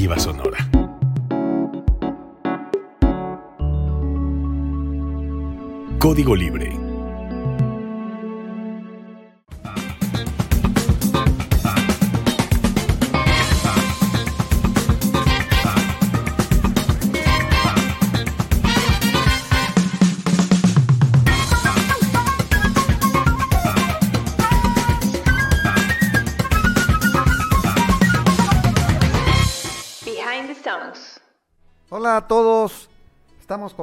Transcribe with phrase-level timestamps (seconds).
[0.00, 0.58] alternativa sonora.
[5.98, 6.89] Código Libre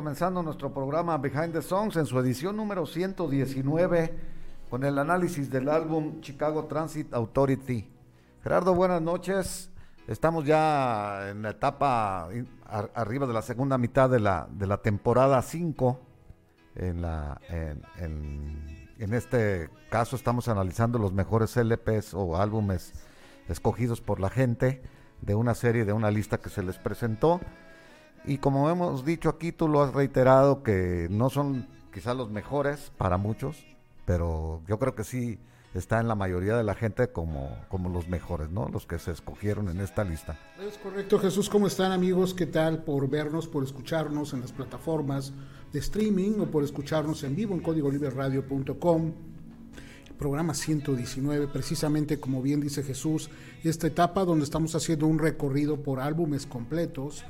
[0.08, 4.14] comenzando nuestro programa Behind the Songs en su edición número 119
[4.70, 7.92] con el análisis del álbum Chicago Transit Authority.
[8.42, 9.70] Gerardo, buenas noches.
[10.08, 12.30] Estamos ya en la etapa
[12.96, 16.00] arriba de la segunda mitad de la, de la temporada 5.
[16.76, 17.82] En, la, en,
[19.00, 22.94] en este caso estamos analizando los mejores LPs o álbumes
[23.50, 24.82] escogidos por la gente
[25.20, 27.42] de una serie, de una lista que se les presentó.
[28.28, 32.92] Y como hemos dicho aquí, tú lo has reiterado, que no son quizás los mejores
[32.98, 33.66] para muchos,
[34.06, 35.40] pero yo creo que sí
[35.74, 38.68] está en la mayoría de la gente como, como los mejores, ¿no?
[38.68, 40.38] Los que se escogieron en esta lista.
[40.60, 41.50] Es correcto, Jesús.
[41.50, 42.34] ¿Cómo están amigos?
[42.34, 45.32] ¿Qué tal por vernos, por escucharnos en las plataformas
[45.72, 49.14] de streaming o por escucharnos en vivo en códigoliberradio.com?
[50.20, 53.30] Programa 119, precisamente como bien dice Jesús,
[53.64, 57.24] esta etapa donde estamos haciendo un recorrido por álbumes completos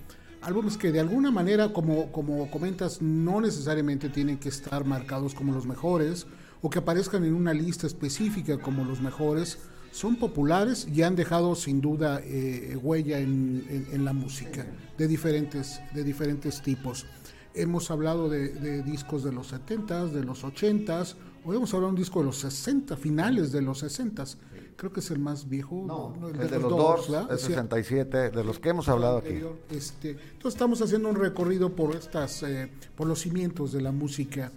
[0.47, 5.51] álbumes que de alguna manera, como, como comentas, no necesariamente tienen que estar marcados como
[5.51, 6.25] los mejores
[6.61, 9.59] o que aparezcan en una lista específica como los mejores,
[9.91, 14.65] son populares y han dejado sin duda eh, huella en, la música
[14.97, 17.05] de diferentes, de diferentes tipos.
[17.53, 21.99] Hemos hablado de, discos de los 70s, de los 80s, hoy hemos hablado de un
[21.99, 24.37] disco de los 60, finales de los 60s
[24.77, 25.83] creo que es el más viejo.
[25.85, 29.41] No, el, de, los, dos, el 67, de los que hemos hablado aquí.
[29.71, 34.51] Este, entonces estamos haciendo un recorrido por estas, eh, por los cimientos de la música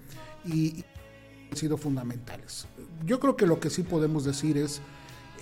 [0.44, 0.84] y,
[1.50, 2.68] han sido fundamentales.
[3.04, 4.80] Yo creo que lo que sí podemos decir es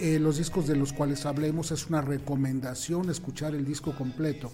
[0.00, 4.50] eh, los discos de los cuales hablemos es una recomendación escuchar el disco completo.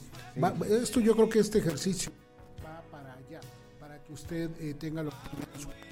[0.68, 2.10] esto yo creo que este ejercicio
[2.64, 3.40] va para allá,
[3.78, 5.12] para que usted eh, tenga lo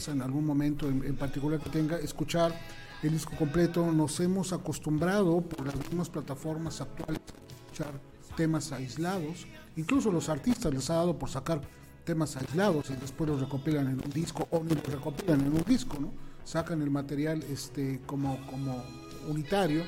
[0.09, 2.53] en algún momento en, en particular que tenga escuchar
[3.02, 3.90] el disco completo.
[3.92, 8.00] Nos hemos acostumbrado por las mismas plataformas actuales a escuchar
[8.36, 9.46] temas aislados.
[9.76, 11.60] Incluso los artistas les ha dado por sacar
[12.04, 15.64] temas aislados y después los recopilan en un disco o no los recopilan en un
[15.64, 16.12] disco, ¿no?
[16.44, 18.82] Sacan el material este, como, como
[19.28, 19.84] unitario,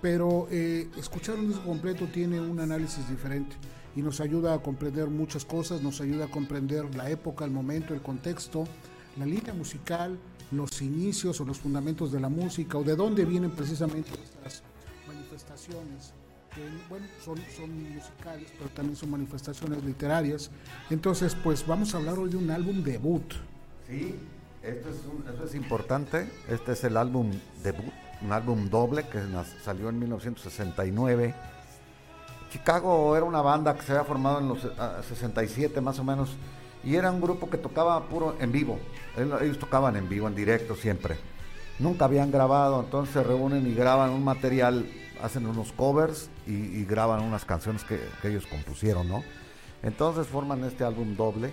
[0.00, 3.56] pero eh, escuchar un disco completo tiene un análisis diferente
[3.96, 7.94] y nos ayuda a comprender muchas cosas, nos ayuda a comprender la época, el momento,
[7.94, 8.64] el contexto,
[9.16, 10.16] la línea musical,
[10.50, 14.62] los inicios o los fundamentos de la música o de dónde vienen precisamente estas
[15.06, 16.12] manifestaciones
[16.54, 20.50] que bueno, son, son musicales pero también son manifestaciones literarias.
[20.90, 23.34] Entonces pues vamos a hablar hoy de un álbum debut.
[23.86, 24.14] Sí
[24.62, 24.96] esto es,
[25.30, 26.28] esto es importante.
[26.48, 27.30] Este es el álbum
[27.62, 29.20] debut un álbum doble que
[29.62, 31.34] salió en 1969
[32.50, 34.60] Chicago era una banda que se había formado en los
[35.06, 36.30] 67 ah, más o menos
[36.84, 38.78] y era un grupo que tocaba puro en vivo.
[39.16, 41.16] Ellos tocaban en vivo, en directo siempre.
[41.78, 44.86] Nunca habían grabado, entonces se reúnen y graban un material,
[45.22, 49.22] hacen unos covers y, graban unas canciones que, ellos compusieron, ¿no?
[49.82, 51.52] Entonces forman este álbum doble,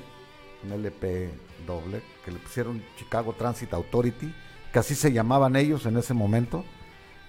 [0.63, 1.29] un LP
[1.67, 4.33] doble, que le pusieron Chicago Transit Authority,
[4.73, 6.63] que así se llamaban ellos en ese momento.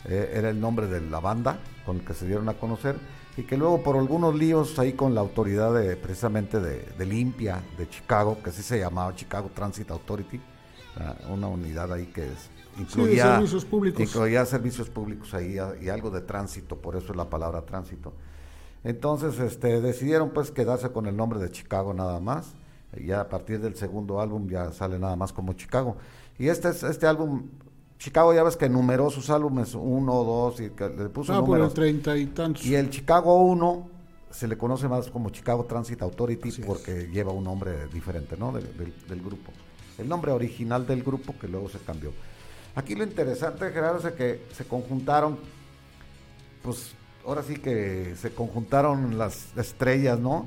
[0.05, 2.97] Eh, era el nombre de la banda con el que se dieron a conocer
[3.37, 7.89] y que luego por algunos líos ahí con la autoridad de, precisamente de, Limpia de
[7.89, 10.41] Chicago, que así se llamaba Chicago Transit Authority,
[11.31, 12.27] una unidad ahí que
[12.79, 14.01] incluía, servicios públicos.
[14.01, 18.15] incluía servicios públicos ahí y algo de tránsito, por eso es la palabra tránsito.
[18.85, 22.55] Entonces este, decidieron pues quedarse con el nombre de Chicago nada más,
[22.97, 25.97] y ya a partir del segundo álbum ya sale nada más como Chicago.
[26.39, 27.49] Y este, este álbum
[27.99, 31.75] Chicago ya ves que numeró sus álbumes, uno, dos, y que le puso ah, números.
[31.75, 32.65] treinta y tantos.
[32.65, 33.89] Y el Chicago 1
[34.31, 38.53] se le conoce más como Chicago Transit Authority porque lleva un nombre diferente, ¿no?
[38.53, 39.51] Del, grupo.
[39.99, 42.13] El nombre original del grupo que luego se cambió.
[42.75, 45.39] Aquí lo interesante, Gerardo, es que se conjuntaron,
[46.63, 46.93] pues
[47.27, 50.47] ahora sí que se conjuntaron las estrellas, ¿no?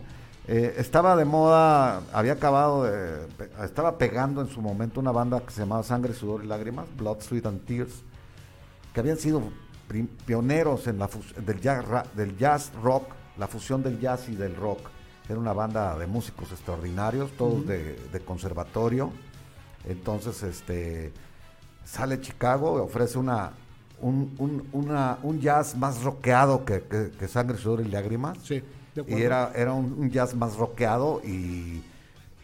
[0.51, 3.27] Eh, estaba de moda, había acabado de,
[3.63, 7.21] estaba pegando en su momento una banda que se llamaba Sangre, Sudor y Lágrimas, Blood,
[7.21, 8.01] Sweat and Tears,
[8.91, 9.43] que habían sido
[10.25, 11.07] pioneros en la
[11.45, 11.85] del jazz,
[12.15, 14.79] del jazz rock, la fusión del jazz y del rock.
[15.29, 19.11] Era una banda de músicos extraordinarios, todos de, conservatorio.
[19.85, 21.13] Entonces, este
[21.85, 23.51] sale Chicago, ofrece una
[24.01, 26.81] un, un, una, un jazz más rockeado que,
[27.19, 28.39] que, Sangre, Sudor y Lágrimas.
[28.39, 28.63] Sí,
[29.07, 31.83] Y era, era un, jazz más rockeado y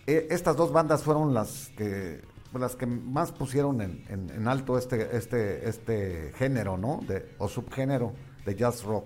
[0.08, 2.22] eh, estas dos bandas fueron las que
[2.60, 7.02] las que más pusieron en, en, alto este, este, este género, ¿no?
[7.06, 8.14] De, o subgénero
[8.46, 9.06] de jazz rock.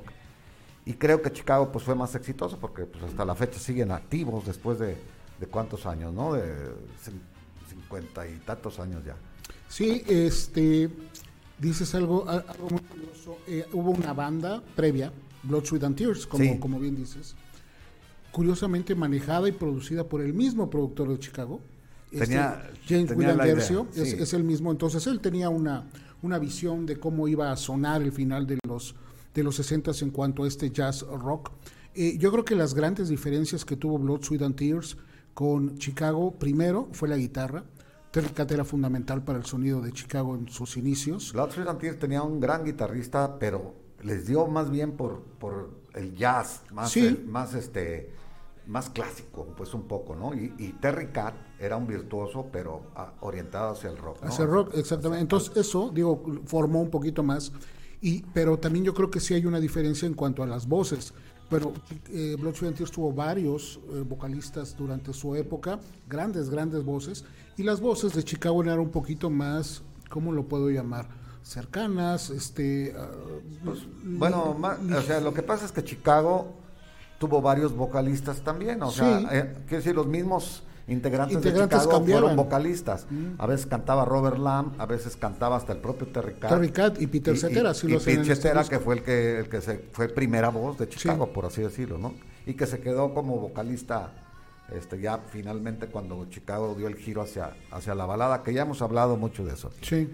[0.85, 4.45] Y creo que Chicago pues fue más exitoso porque pues hasta la fecha siguen activos
[4.45, 4.97] después de,
[5.39, 6.33] de cuántos años, ¿no?
[6.33, 6.43] De
[7.69, 9.15] cincuenta y tantos años ya.
[9.67, 10.89] Sí, este,
[11.57, 13.37] dices algo, algo muy curioso.
[13.47, 15.11] Eh, hubo una banda previa,
[15.43, 17.35] Blood, Sweat and Tears, como, como bien dices,
[18.31, 21.59] curiosamente manejada y producida por el mismo productor de Chicago.
[22.11, 24.71] Este, tenía, James William Gersio, es, el mismo.
[24.71, 25.87] Entonces él tenía una,
[26.21, 28.95] una visión de cómo iba a sonar el final de los,
[29.33, 31.51] de los 60 en cuanto a este jazz rock.
[31.95, 34.97] Eh, yo creo que las grandes diferencias que tuvo Blood, Sweat and Tears
[35.33, 37.63] con Chicago, primero fue la guitarra.
[38.11, 41.31] Terry Cat era fundamental para el sonido de Chicago en sus inicios.
[41.31, 45.71] Blood, Sweat and Tears tenía un gran guitarrista, pero les dio más bien por, por
[45.93, 48.11] el jazz, más, más este
[48.69, 50.33] más clásico, pues un poco, ¿no?
[50.35, 54.19] Y, Terry Cat era un virtuoso, pero ah, orientado hacia el rock.
[54.21, 55.21] Hacia el rock, exactamente.
[55.21, 57.51] Entonces, eso, digo, formó un poquito más.
[57.99, 61.13] Y, pero también yo creo que sí hay una diferencia en cuanto a las voces.
[61.49, 61.73] Pero
[62.11, 67.25] eh, Blood Tears tuvo varios eh, vocalistas durante su época, grandes, grandes voces.
[67.57, 71.09] Y las voces de Chicago eran un poquito más, ¿cómo lo puedo llamar?
[71.49, 72.93] Cercanas, este...
[72.97, 73.09] Ah,
[73.63, 76.55] pues, bueno, o sea, lo que pasa es que Chicago
[77.19, 82.35] tuvo varios vocalistas también, o sea, eh, quiero decir, los mismos integrantes, de Chicago fueron
[82.35, 83.05] vocalistas.
[83.09, 83.33] Mm.
[83.37, 86.49] A veces cantaba Robert Lamb, a veces cantaba hasta el propio Terry Cat.
[86.49, 89.49] Terry Cat y Peter Cetera, sí y, y Peter Cetera, que fue el que, el
[89.49, 92.13] que se, fue primera voz de Chicago, por así decirlo, ¿no?
[92.45, 94.13] Y que se quedó como vocalista
[94.73, 98.81] este, ya finalmente cuando Chicago dio el giro hacia, hacia la balada, que ya hemos
[98.81, 99.71] hablado mucho de eso.
[99.81, 100.09] Sí.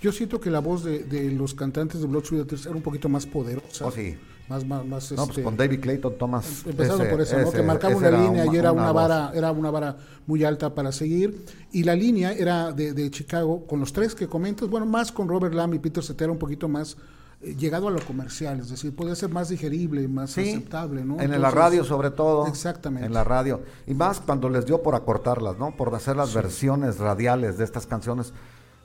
[0.00, 3.26] Yo siento que la voz de, de los cantantes de Blood era un poquito más
[3.26, 3.86] poderosa.
[3.86, 4.16] Oh, sí
[4.50, 6.64] más, más, más no, pues este, con David Clayton Thomas.
[6.66, 7.52] Empezando por eso, ¿no?
[7.52, 11.44] que marcaba una línea y era una, vara, era una vara muy alta para seguir.
[11.70, 15.28] Y la línea era de, de, Chicago, con los tres que comentas, bueno, más con
[15.28, 16.96] Robert Lamb y Peter Cetera, un poquito más
[17.42, 21.20] eh, llegado a lo comercial, es decir, puede ser más digerible, más aceptable, ¿no?
[21.20, 22.48] En la radio sobre todo.
[22.48, 23.06] Exactamente.
[23.06, 23.62] En la radio.
[23.86, 25.76] Y más cuando les dio por acortarlas, ¿no?
[25.76, 28.32] Por hacer las versiones radiales de estas canciones.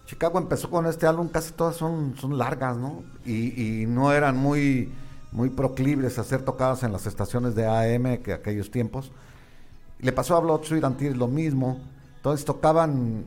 [0.05, 3.03] Chicago empezó con este álbum, casi todas son, son largas, ¿no?
[3.25, 4.91] Y, no eran muy
[5.31, 5.51] muy
[6.17, 9.11] a ser tocadas en las estaciones de AM que aquellos tiempos.
[9.99, 11.79] Le pasó a Blood, Sweet and Tears lo mismo.
[12.17, 13.25] Entonces tocaban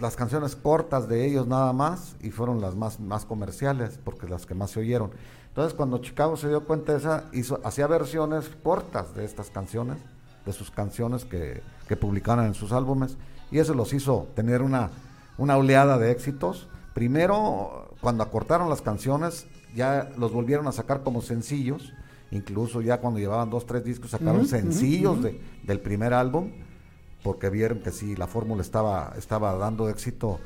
[0.00, 4.46] las canciones cortas de ellos nada más y fueron las más, más comerciales porque las
[4.46, 5.10] que más se oyeron.
[5.48, 9.98] Entonces cuando Chicago se dio cuenta de esa, hizo, hacía versiones cortas de estas canciones,
[10.46, 13.16] de sus canciones que, que publicaron en sus álbumes
[13.50, 14.90] y eso los hizo tener una,
[15.38, 16.68] una oleada de éxitos.
[16.94, 21.92] Primero, cuando acortaron las canciones, ya los volvieron a sacar como sencillos,
[22.30, 26.50] incluso ya cuando llevaban dos, tres discos sacaron sencillos De, del primer álbum,
[27.22, 30.40] porque vieron que sí, la fórmula estaba, estaba dando éxito,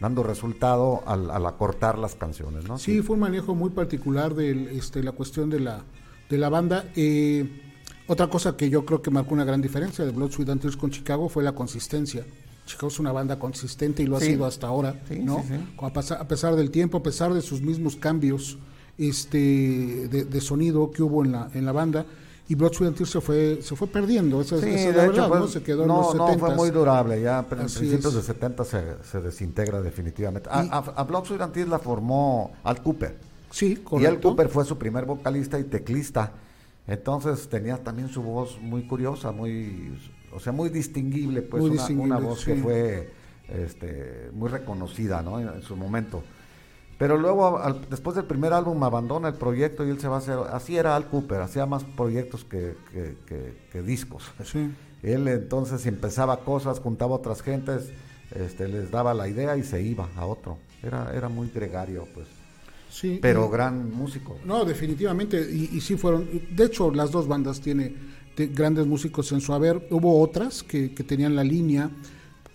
[0.00, 2.78] dando resultado al, acortar las canciones, ¿no?
[2.78, 5.82] Sí, fue un manejo muy particular de este, la cuestión de la,
[6.30, 6.84] de la banda.
[6.94, 7.62] Eh,
[8.06, 10.76] otra cosa que yo creo que marcó una gran diferencia de Blood, Sweat and Tears
[10.76, 12.24] con Chicago fue la consistencia.
[12.66, 15.42] Chicago es una banda consistente y lo ha sido hasta ahora, ¿no?
[15.78, 15.92] a,
[16.28, 18.58] pesar, del tiempo, a pesar de sus mismos cambios
[18.98, 22.04] este, de, sonido que hubo en la, en la banda
[22.48, 24.40] y Blood, Sweat se fue, se fue perdiendo.
[24.40, 25.48] Esa, esa la verdad, ¿no?
[25.48, 27.20] Se quedó en los no, fue muy durable.
[27.20, 30.48] Ya en principios de 70 se, se, desintegra definitivamente.
[30.52, 33.16] A, a, Blood, Sweat la formó Al Cooper.
[33.50, 34.00] Sí, correcto.
[34.00, 36.32] Y Al Cooper fue su primer vocalista y teclista.
[36.86, 39.98] Entonces tenía también su voz muy curiosa, muy,
[40.32, 43.10] o sea, muy distinguible, pues una, voz que fue
[43.48, 45.40] este, muy reconocida, ¿no?
[45.40, 46.22] En, su momento.
[46.98, 50.38] Pero luego, después del primer álbum, abandona el proyecto y él se va a hacer.
[50.52, 52.74] Así era Al Cooper, hacía más proyectos que,
[53.72, 54.24] que, discos.
[55.02, 57.92] Él entonces empezaba cosas, juntaba a otras gentes,
[58.34, 60.58] este, les daba la idea y se iba a otro.
[60.82, 62.26] Era, era muy gregario, pues.
[62.90, 64.38] Sí, pero gran músico.
[64.44, 67.60] No, definitivamente, y, y, sí fueron, de hecho las dos bandas
[68.36, 71.90] grandes músicos en su haber, hubo otras que, que tenían la línea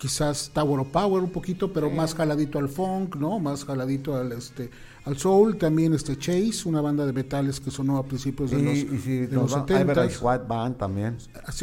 [0.02, 3.38] quizás Tower of Power un poquito, pero más jaladito al funk, ¿no?
[3.38, 4.68] Más jaladito al este
[5.04, 8.76] al soul, también este Chase, una banda de metales que sonó a principios de los,
[8.76, 11.16] y de los 70 White Band también.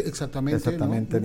[0.05, 0.69] exactamente,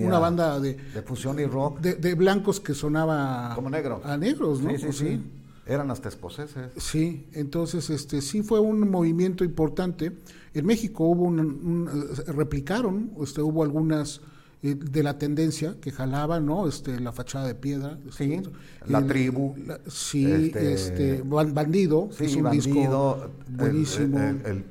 [0.05, 1.79] una banda de, de fusión y rock.
[1.81, 4.01] De, blancos que sonaba como negro.
[4.05, 4.71] A negros, ¿no?
[4.71, 5.23] Sí, sí, sí.
[5.67, 6.71] Eran hasta escoceses.
[6.77, 10.13] Sí, entonces este sí fue un movimiento importante.
[10.55, 11.89] En México hubo un,
[12.29, 14.21] replicaron, este, hubo algunas
[14.63, 16.69] eh, de la tendencia que jalaba, ¿no?
[16.69, 17.99] Este, la fachada de piedra.
[18.11, 18.41] Sí,
[18.87, 19.55] la tribu.
[19.89, 24.19] sí, este, este Bandido, sí, es un disco buenísimo.
[24.19, 24.65] El, el, el,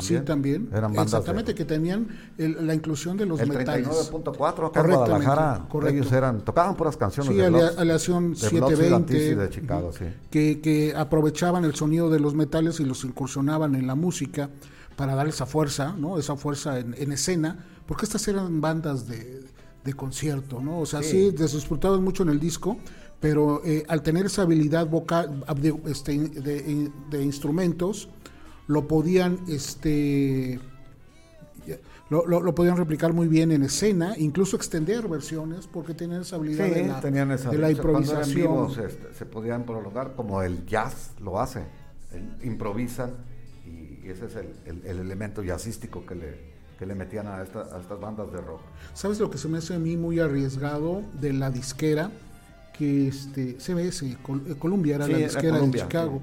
[0.00, 0.68] Sí, también.
[0.72, 3.88] Eran Exactamente, que tenían la inclusión de los el metales.
[3.88, 5.68] 39.4 acá en Guadalajara.
[5.88, 9.36] Ellos eran, tocaban puras canciones sí, de aleación 720.
[9.36, 10.04] de Chicago, sí.
[10.30, 14.50] que, que aprovechaban el sonido de los metales y los incursionaban en la música
[14.98, 16.18] para dar esa fuerza, ¿no?
[16.18, 19.44] Esa fuerza en, escena, porque estas eran bandas de,
[19.84, 20.80] de concierto, ¿no?
[20.80, 22.76] O sea, sí, sí mucho en el disco,
[23.20, 28.08] pero eh, al tener esa habilidad vocal de, este, de, de instrumentos,
[28.66, 30.58] lo podían este
[32.10, 36.64] lo, lo, podían replicar muy bien en escena, incluso extender versiones porque tenían esa habilidad
[36.70, 38.70] de, la, tenían esa, de la improvisación.
[38.72, 41.66] se, se, podían prolongar como el jazz lo hace,
[42.42, 43.12] improvisan
[44.08, 46.38] y ese es el, el, elemento jazzístico que le,
[46.78, 48.60] que le metían a, estas bandas de rock.
[48.94, 52.10] ¿Sabes lo que se me hace a mí muy arriesgado de la disquera?
[52.72, 54.16] Que este, CBS,
[54.58, 56.22] Columbia era la disquera de Chicago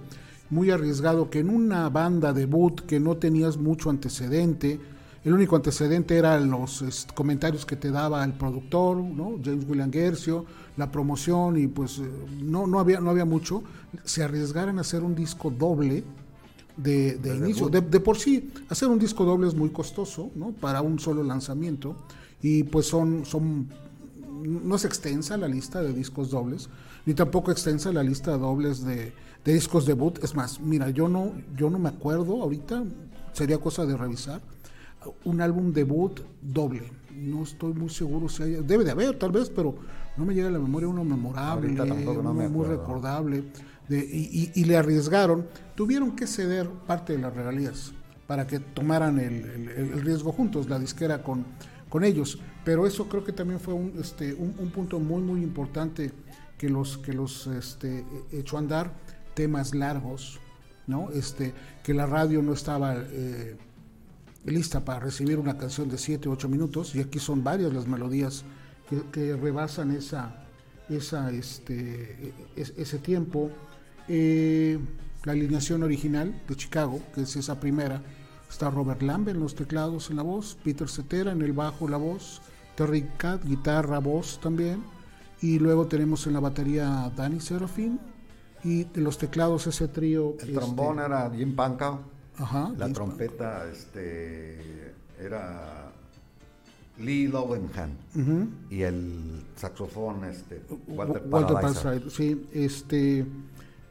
[0.50, 4.80] muy arriesgado que en una banda debut que no tenías mucho antecedente,
[5.24, 9.40] el único antecedente eran los comentarios que te daba el productor, ¿no?
[9.44, 10.46] James William Gercio,
[10.78, 12.04] la promoción y pues eh,
[12.44, 13.64] no, no, había, no había mucho,
[14.04, 16.04] se arriesgaran a hacer un disco doble
[16.78, 17.70] de, inicio.
[17.70, 20.52] De, por sí, hacer un disco doble es muy costoso, ¿no?
[20.52, 21.96] Para un solo lanzamiento
[22.42, 23.70] y pues son, son
[24.44, 26.70] no es extensa la lista de discos dobles,
[27.06, 29.14] ni tampoco extensa la lista de dobles de,
[29.44, 30.24] de discos debut.
[30.24, 32.84] Es más, mira, yo no, yo no me acuerdo ahorita,
[33.34, 34.42] sería cosa de revisar,
[35.24, 36.92] un álbum debut doble.
[37.16, 39.76] No estoy muy seguro si hay, debe de haber tal vez, pero
[40.18, 41.70] no me llega a la memoria uno memorable,
[42.50, 43.44] muy recordable.
[43.88, 47.94] De, y, le arriesgaron, tuvieron que ceder parte de las regalías
[48.26, 51.46] para que tomaran el, riesgo juntos, la disquera con,
[51.90, 52.40] con ellos.
[52.64, 56.12] Pero eso creo que también fue un, este, un, punto muy, muy importante
[56.58, 58.94] que los, que los este, echó a andar
[59.36, 60.40] temas largos,
[60.88, 61.12] ¿no?
[61.12, 63.58] Este, que la radio no estaba eh,
[64.46, 67.88] lista para recibir una canción de 7 o 8 minutos, y aquí son varias las
[67.88, 68.46] melodías
[69.12, 70.46] que, rebasan esa,
[70.90, 73.52] esa, este, ese tiempo.
[74.08, 74.80] Eh,
[75.24, 78.02] la alineación original de Chicago, que es esa primera,
[78.50, 81.98] está Robert Lamb en los teclados en la voz, Peter Cetera en el bajo la
[81.98, 82.42] voz,
[82.76, 84.84] Terry Cat, guitarra, voz también,
[85.42, 88.00] y luego tenemos en la batería Danny Serafin,
[88.64, 90.36] y de los teclados ese trío.
[90.40, 92.00] El trombón este, era Jim Pankow.
[92.38, 92.74] Ajá.
[92.78, 95.92] La trompeta este, era
[96.98, 97.92] Lee Lowenhan.
[98.70, 103.26] Y el saxofón este, Walter, Walter Sí, este,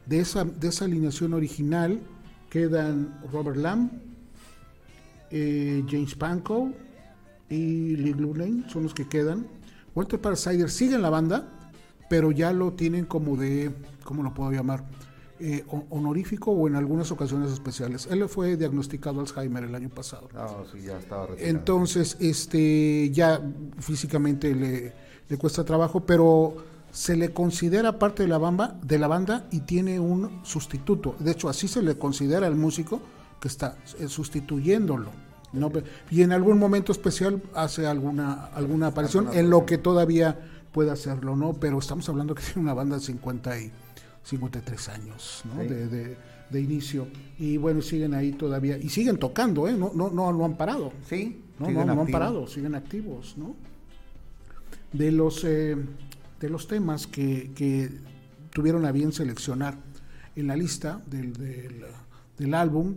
[0.05, 2.01] de, esa, de esa alineación original
[2.49, 3.91] quedan Robert Lamb,
[5.31, 6.73] eh, James Pankow
[7.49, 9.47] y Lee Lulane, son los que quedan.
[9.93, 11.69] Walter Parasider sigue en la banda,
[12.09, 13.71] pero ya lo tienen como de
[14.05, 14.85] ¿cómo lo puedo llamar?
[15.37, 18.07] Eh, honorífico o en algunas ocasiones especiales.
[18.09, 20.29] Él fue diagnosticado Alzheimer el año pasado.
[20.33, 23.41] Ah, sí, ya estaba Entonces, este, ya
[23.79, 24.93] físicamente le,
[25.27, 26.55] le, cuesta trabajo, pero
[26.95, 31.13] se le considera parte de la, banda, de la banda y tiene un sustituto.
[31.19, 33.01] De hecho, así se le considera al músico
[33.41, 35.11] que está eh, sustituyéndolo.
[35.51, 35.73] ¿no?
[36.09, 40.39] Y en algún momento especial hace alguna, alguna aparición en lo que todavía
[40.71, 41.51] puede hacerlo, ¿no?
[41.51, 43.71] Pero estamos hablando que tiene una banda de 50 y
[44.23, 45.63] 53 años ¿no?
[45.63, 46.15] de,
[46.49, 47.07] de, inicio.
[47.37, 48.77] Y bueno, siguen ahí todavía.
[48.77, 49.73] Y siguen tocando, ¿eh?
[49.73, 50.93] No, no, no, no han parado.
[51.09, 53.53] Sí, no, no, no, han parado, siguen activos, ¿no?
[54.93, 55.75] De los, eh,
[56.45, 57.89] de los temas que, que,
[58.51, 59.75] tuvieron a bien seleccionar
[60.35, 61.33] en la lista del,
[62.37, 62.95] del, álbum,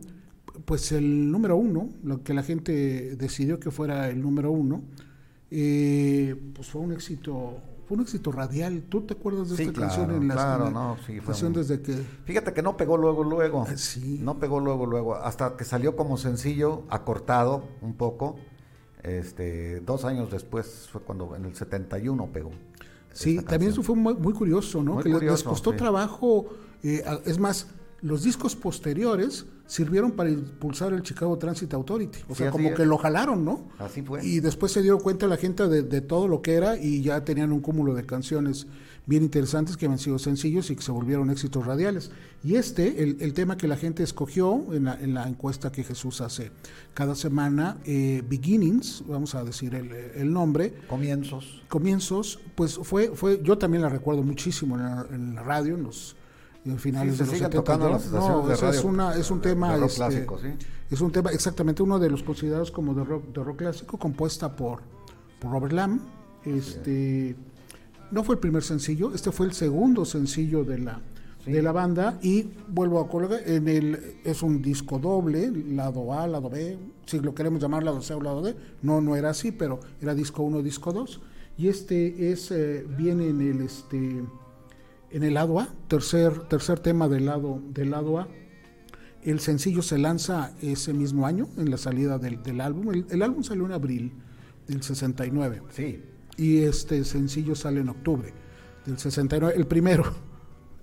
[0.64, 4.82] pues el número uno, lo que la gente decidió que fuera el número uno,
[5.50, 8.82] eh, pues fue un éxito fue un éxito radial.
[8.88, 12.52] ¿Tú te acuerdas de esta canción en la Claro, no, sí, fue desde que Fíjate
[12.52, 13.64] que no pegó luego luego.
[13.66, 14.20] Ah, sí.
[14.22, 18.36] No pegó luego luego hasta que salió como sencillo acortado un poco.
[19.02, 22.50] Este, dos años después fue cuando en el 71 pegó.
[23.12, 24.98] Sí, también eso fue muy, curioso, ¿no?
[24.98, 26.46] que les costó trabajo,
[26.82, 27.66] eh, es más,
[28.00, 32.20] los discos posteriores sirvieron para impulsar el Chicago Transit Authority.
[32.28, 33.68] O sea, como que lo jalaron, ¿no?
[33.78, 34.24] Así fue.
[34.24, 37.52] Y después se dio cuenta la gente de, todo lo que era y ya tenían
[37.52, 38.66] un cúmulo de canciones
[39.08, 42.10] bien interesantes que habían sido sencillos y que se volvieron éxitos radiales.
[42.44, 46.52] Y este, el, tema que la gente escogió en la, encuesta que Jesús hace
[46.92, 50.74] cada semana, eh, Beginnings, vamos a decir el, nombre.
[50.88, 51.62] Comienzos.
[51.68, 55.84] Comienzos, pues fue, fue yo también la recuerdo muchísimo en la, en la radio, en
[55.84, 56.14] los
[56.76, 57.78] finales de los 70.
[58.12, 59.74] No, es, una, es un tema.
[59.74, 60.48] Este, clásico, ¿sí?
[60.90, 64.54] Es un tema, exactamente, uno de los considerados como de rock, de rock clásico, compuesta
[64.54, 64.80] por,
[65.40, 66.00] por Robert Lamb.
[66.44, 67.36] Este,
[68.10, 71.00] no fue el primer sencillo, este fue el segundo sencillo de la,
[71.46, 76.26] de la banda y vuelvo a colgar, en el, es un disco doble, lado A,
[76.26, 79.52] lado B, si lo queremos llamar lado C o lado D, no, no era así,
[79.52, 81.20] pero era disco 1, disco 2
[81.58, 84.22] y este es, eh, viene en el, este,
[85.10, 88.28] en el lado A, tercer, tercer tema del lado, del lado A.
[89.24, 92.94] El sencillo se lanza ese mismo año, en la salida del, del álbum.
[92.94, 94.12] El, el, álbum salió en abril
[94.68, 95.62] del 69.
[95.70, 96.00] Sí.
[96.38, 98.32] Y este sencillo sale en octubre
[98.86, 100.04] del 69, el primero.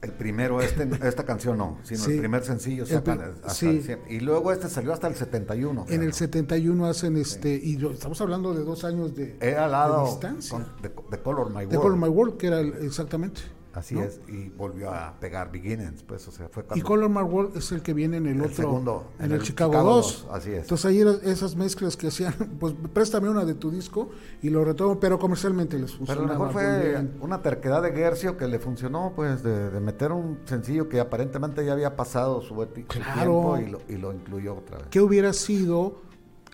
[0.01, 2.12] El primero, este, esta canción no, sino sí.
[2.12, 3.83] el primer sencillo sacan hasta sí.
[3.88, 5.85] el, y luego este salió hasta el 71.
[5.89, 10.03] En el 71 hacen este, y estamos hablando de dos años de, era al lado
[10.03, 10.51] de distancia.
[10.51, 11.71] Con, de, de, Color My World.
[11.71, 13.41] De Color My World, que era el, exactamente.
[13.75, 14.03] Así ¿no?
[14.03, 17.74] es, y volvió a pegar Beginnings, pues, o sea, fue Y Color My World es
[17.74, 20.25] el que viene en el, el otro, segundo, en, el, Chicago, Chicago 2.
[20.27, 20.36] 2.
[20.36, 20.62] Así es.
[20.62, 24.98] Entonces ahí esas mezclas que hacían, pues préstame una de tu disco y lo retomo,
[24.98, 26.22] pero comercialmente les funcionó.
[26.22, 29.79] Pero a lo mejor fue una terquedad de Gercio que le funcionó, pues, de, de,
[29.82, 32.74] meter un sencillo que aparentemente ya había pasado su, claro.
[32.88, 34.88] tiempo y lo, y lo incluyó otra vez.
[34.89, 36.04] ¿Qué hubiera sido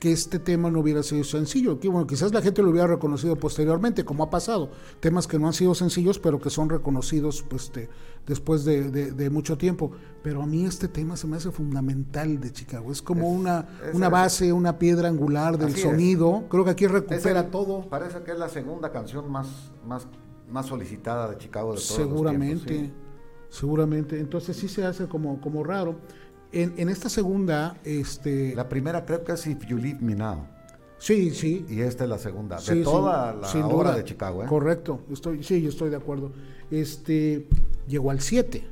[0.02, 1.80] que este tema no hubiera sido sencillo.
[1.80, 4.72] Que bueno, quizás la gente lo hubiera reconocido posteriormente, como ha pasado.
[5.00, 7.88] Temas que no han sido sencillos, pero que son reconocidos pues, de,
[8.26, 9.92] después de, de, de, mucho tiempo.
[10.24, 12.92] Pero a mí este tema se me hace fundamental de Chicago.
[12.92, 16.46] Es como es, una, es una base, una piedra angular del sonido.
[16.50, 17.88] Creo que aquí recupera el, todo.
[17.88, 20.08] Parece que es la segunda canción más, más,
[20.50, 22.56] más solicitada de Chicago de todos Seguramente.
[22.56, 23.60] Los tiempos, sí.
[23.60, 24.20] Seguramente.
[24.20, 25.98] Entonces sí se hace como, como raro.
[26.52, 28.54] En, en, esta segunda, este...
[28.56, 30.46] La primera creo que es If You Leave Me Now.
[31.02, 31.66] Sí, sí.
[31.68, 32.60] Y esta es la segunda.
[32.60, 33.96] Sí, de toda sin, la sin obra duda.
[33.96, 34.46] de Chicago, ¿eh?
[34.48, 35.02] Correcto.
[35.12, 36.32] Estoy, sí, yo estoy de acuerdo.
[36.70, 37.48] Este,
[37.88, 38.64] llegó al 7.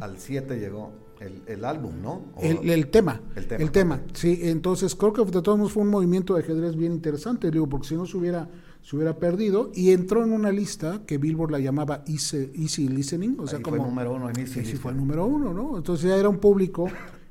[0.00, 2.22] Al 7 llegó el, el, álbum, ¿no?
[2.40, 3.20] El, tema.
[3.36, 3.62] El tema.
[3.62, 4.40] El tema, sí.
[4.42, 7.88] Entonces creo que de todos modos fue un movimiento de ajedrez bien interesante, digo, porque
[7.88, 8.48] si no se hubiera
[8.84, 13.36] se hubiera perdido y entró en una lista que Billboard la llamaba Easy, easy Listening,
[13.40, 15.78] o sea, Ahí como fue número uno en Easy, sí, fue el número uno, ¿no?
[15.78, 16.88] Entonces ya era un público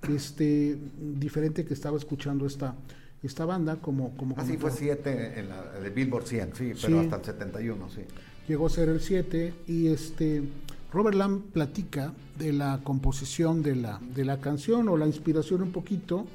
[0.09, 2.75] este diferente que estaba escuchando esta
[3.21, 7.05] esta banda como como así fue 7 en la de Billboard 100 sí pero sí.
[7.05, 8.01] hasta el 71 sí.
[8.49, 10.43] Llegó a ser el 7 y este
[10.91, 15.71] Robert Lamb platica de la composición de la de la canción o la inspiración un
[15.71, 16.25] poquito.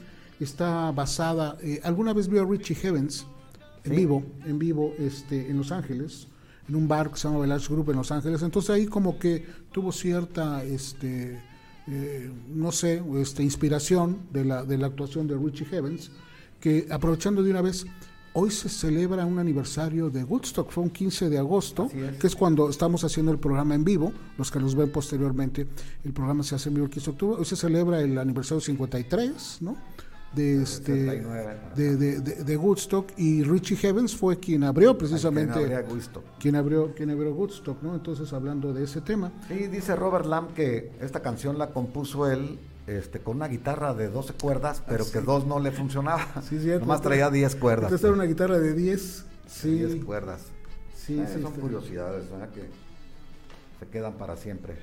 [0.40, 3.26] Está basada eh, alguna vez vio a Richie Heavens
[3.84, 3.96] en Sí.
[3.96, 6.28] vivo en vivo este en Los Ángeles
[6.68, 9.46] en un bar que se llama Village Group en Los Ángeles entonces ahí como que
[9.72, 11.38] tuvo cierta este
[11.90, 16.10] eh, no sé, este, inspiración de la, de la actuación de Richie Heavens,
[16.60, 17.86] que aprovechando de una vez,
[18.34, 22.18] hoy se celebra un aniversario de Woodstock, fue un 15 de agosto, es.
[22.18, 25.66] que es cuando estamos haciendo el programa en vivo, los que nos ven posteriormente,
[26.04, 28.60] el programa se hace en vivo el 15 de octubre, hoy se celebra el aniversario
[28.60, 29.78] 53, ¿no?
[30.34, 35.58] De, este, de, de, de, de, Woodstock y Richie Heavens fue quien abrió precisamente
[36.38, 40.52] quien, abrió quien abrió Woodstock no entonces hablando de ese tema sí dice Robert Lamb
[40.52, 45.12] que esta canción la compuso él este, con una guitarra de 12 cuerdas, pero Ah,
[45.12, 46.26] que dos no le funcionaba.
[46.48, 46.56] Sí.
[46.80, 47.92] Nomás traía 10 cuerdas.
[47.92, 49.24] Esta era una guitarra de 10.
[49.46, 49.74] Sí.
[49.74, 50.46] 10 cuerdas.
[50.96, 52.48] Sí, eh, son curiosidades ¿verdad?
[52.50, 52.62] que
[53.78, 54.74] se quedan para siempre.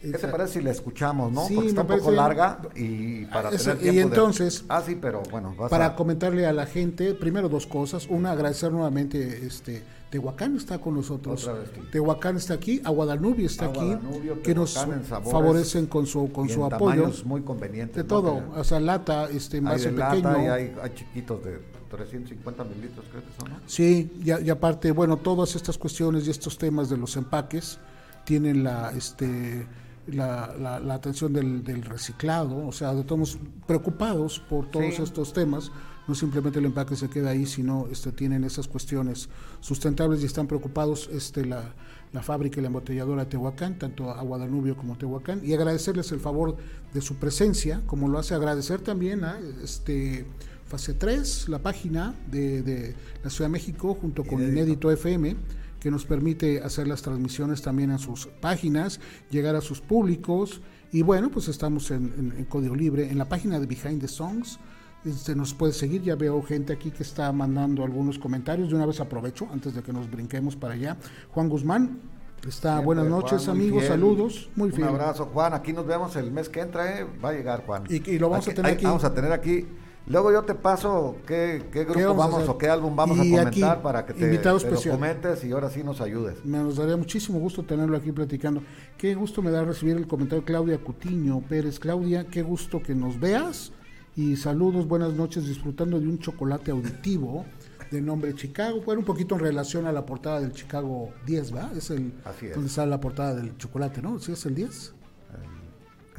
[0.00, 1.44] ¿Qué te parece si la escuchamos, no?
[1.46, 4.82] Sí, Porque está un poco larga y para eso- tener y tiempo de- entonces, Ah,
[4.84, 5.96] sí, pero bueno, vas Para a...
[5.96, 8.06] comentarle a la gente, primero dos cosas.
[8.08, 11.42] Una, agradecer nuevamente, este, Tehuacán está con nosotros.
[11.42, 11.80] Otra vez, sí.
[11.92, 13.98] Tehuacán está aquí, Aguadanubio está Ah, aquí,
[14.42, 17.10] que nos favorecen con su, con y su en apoyo.
[17.24, 17.96] muy convenientes.
[17.96, 18.08] De ¿no?
[18.08, 19.96] todo, Que o sea, lata, este, hay de pequeño.
[19.98, 21.58] lata y hay, hay chiquitos de
[21.90, 23.56] 350 mililitros, creo que son, ¿no?
[23.66, 27.78] Sí, y, y aparte, bueno, todas estas cuestiones y estos temas de los empaques
[28.24, 29.66] tienen la, este,
[30.12, 35.02] la, la- la atención del, del reciclado, o sea, estamos preocupados por todos Sí.
[35.02, 35.70] estos temas.
[36.06, 39.28] No simplemente el empaque se queda ahí, sino este, tienen esas cuestiones
[39.60, 41.74] sustentables y están preocupados este, la,
[42.14, 46.20] la fábrica y la embotelladora de Tehuacán, tanto a Guadadanubio como Tehuacán, y agradecerles el
[46.20, 46.56] favor
[46.94, 50.24] de su presencia, como lo hace agradecer también a este,
[50.66, 54.52] Fase 3, la página de, de la Ciudad de México, junto con Inédito.
[54.62, 55.36] Inédito FM,
[55.80, 60.60] que nos permite hacer las transmisiones también en sus páginas, llegar a sus públicos.
[60.92, 64.08] Y bueno, pues estamos en, en- en Código Libre, en la página de Behind the
[64.08, 64.58] Songs.
[65.04, 68.70] Este, nos puede seguir, ya veo gente aquí que está mandando algunos comentarios.
[68.70, 70.96] De una vez aprovecho, antes de que nos brinquemos para allá.
[71.30, 72.00] Juan Guzmán,
[72.46, 73.92] está Siempre, buenas noches, amigos, fiel.
[73.92, 74.88] saludos, muy fiel.
[74.88, 75.54] Un abrazo, Juan.
[75.54, 77.06] Aquí nos vemos el mes que entra, ¿eh?
[77.24, 77.84] Va a llegar, Juan.
[77.88, 78.84] Y- y lo vamos a tener aquí.
[78.84, 79.66] Vamos a tener aquí.
[80.08, 83.60] Luego yo te paso qué, qué grupo vamos o qué álbum vamos Y a aquí,
[83.60, 84.58] comentar para que te, te lo
[84.90, 86.44] comentes y ahora sí nos ayudes.
[86.44, 88.62] Me nos daría muchísimo gusto tenerlo aquí platicando.
[88.96, 91.78] Qué gusto me da recibir el comentario de Claudia Cutiño Pérez.
[91.78, 93.72] Claudia, qué gusto que nos veas.
[94.16, 97.44] Y saludos, buenas noches, disfrutando de un chocolate auditivo.
[97.90, 98.82] de nombre Chicago.
[98.84, 101.70] Bueno, un poquito en relación a la portada del Chicago 10, ¿va?
[101.76, 102.54] Es el Así es.
[102.54, 104.18] donde está la portada del chocolate, ¿no?
[104.18, 104.94] ¿Sí es el 10?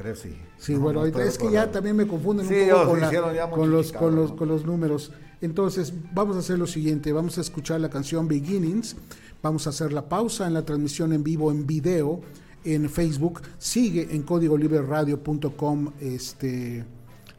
[0.00, 0.34] Creo sí.
[0.56, 3.10] Sí, No, bueno, no es que ya también me confunden Sí, un poco con, la-
[3.50, 5.12] con los, con, los, con los números.
[5.42, 8.96] Entonces, vamos a hacer lo siguiente, vamos a escuchar la canción Beginnings,
[9.42, 12.20] vamos a hacer la pausa en la transmisión en vivo, en video,
[12.64, 16.84] en Facebook, sigue en códigolibreradio.com, este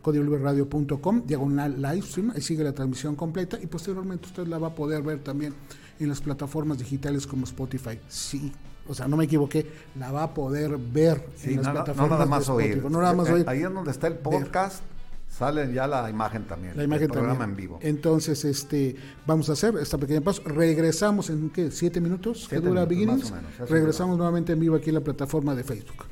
[0.04, 4.76] códigolibreradio.com, diagonal live stream, ahí sigue la transmisión completa y posteriormente usted la va a
[4.76, 5.54] poder ver también
[6.00, 8.00] en las plataformas digitales como Spotify.
[8.08, 8.52] Sí,
[8.88, 9.65] o sea, no me equivoqué,
[9.98, 12.41] la va a poder ver Sí, en las no, no- no plataformas nada de más
[12.44, 12.84] Spotify, oír.
[12.91, 13.50] no nada más Eh, oír.
[13.50, 14.84] Ahí es donde está el podcast,
[15.30, 16.76] sale ya la imagen también.
[16.76, 17.52] La imagen el programa también.
[17.52, 17.80] en vivo.
[17.82, 20.41] Entonces, este, vamos a hacer esta pequeña pausa.
[20.46, 21.72] Regresamos en ¿qué?
[21.72, 22.48] ¿Siete minutos?
[22.50, 23.32] que Siete dura minutos, Beginnings?
[23.58, 26.06] menos, Regresamos nuevamente en vivo aquí en la plataforma de Facebook.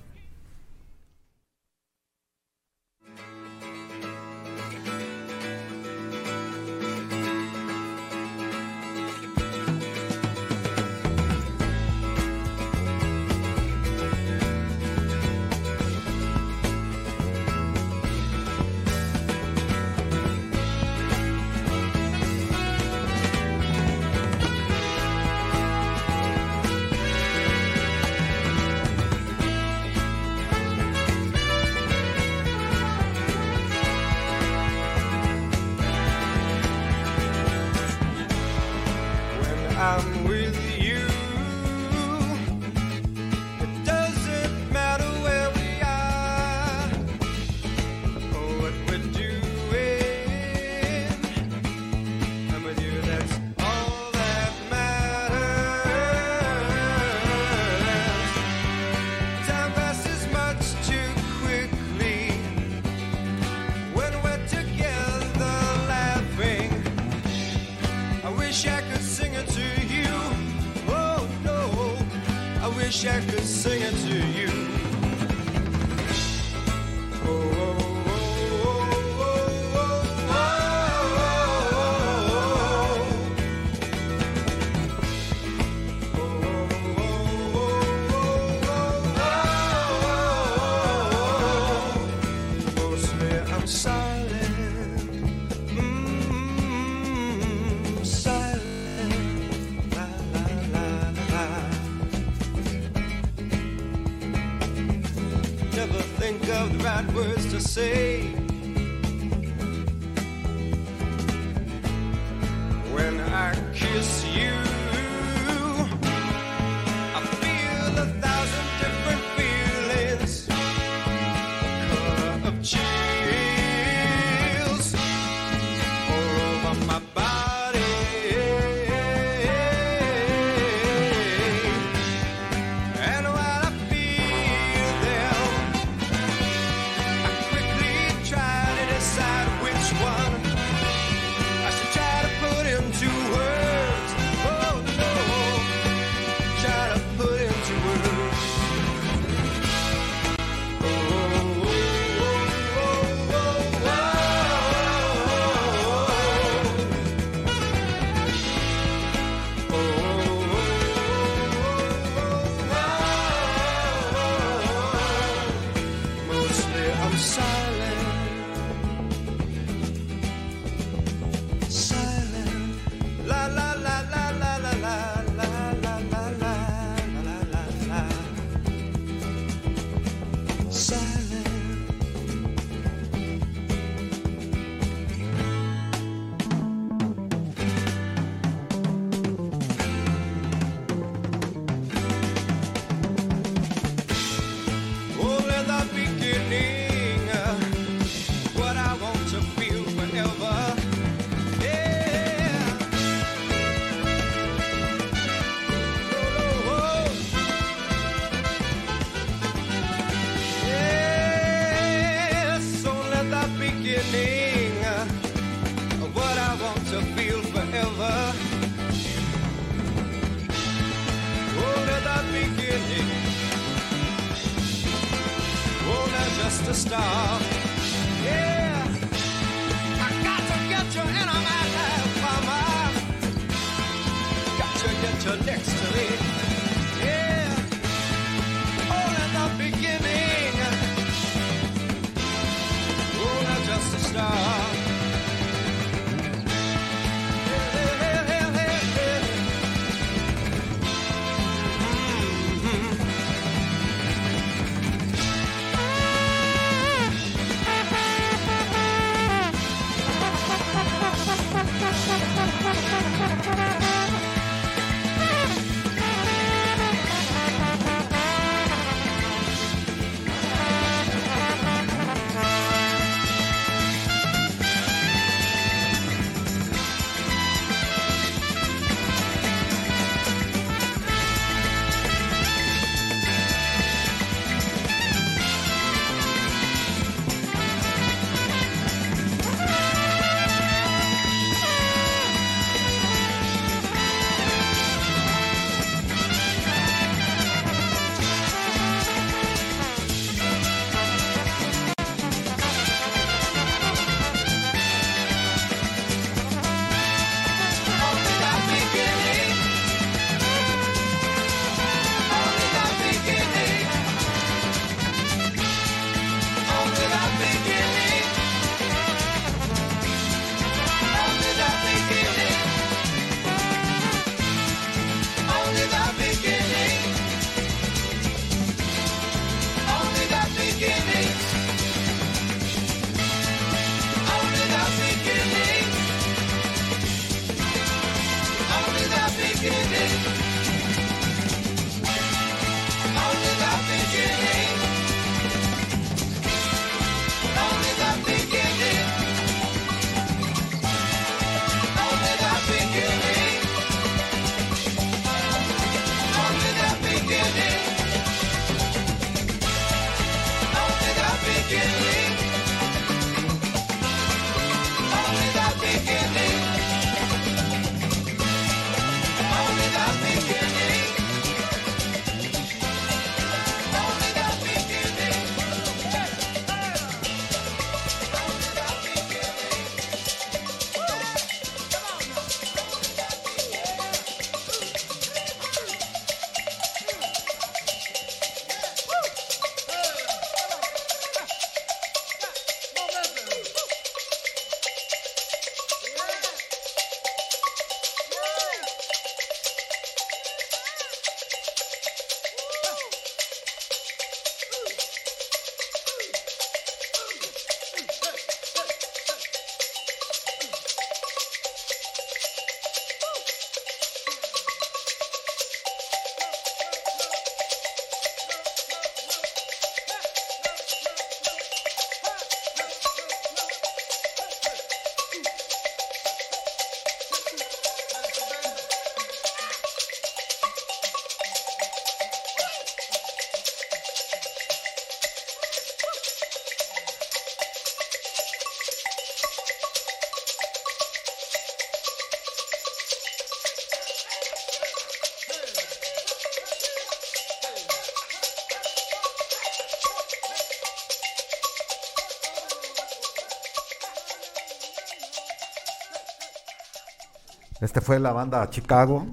[457.89, 459.25] Este fue la banda Chicago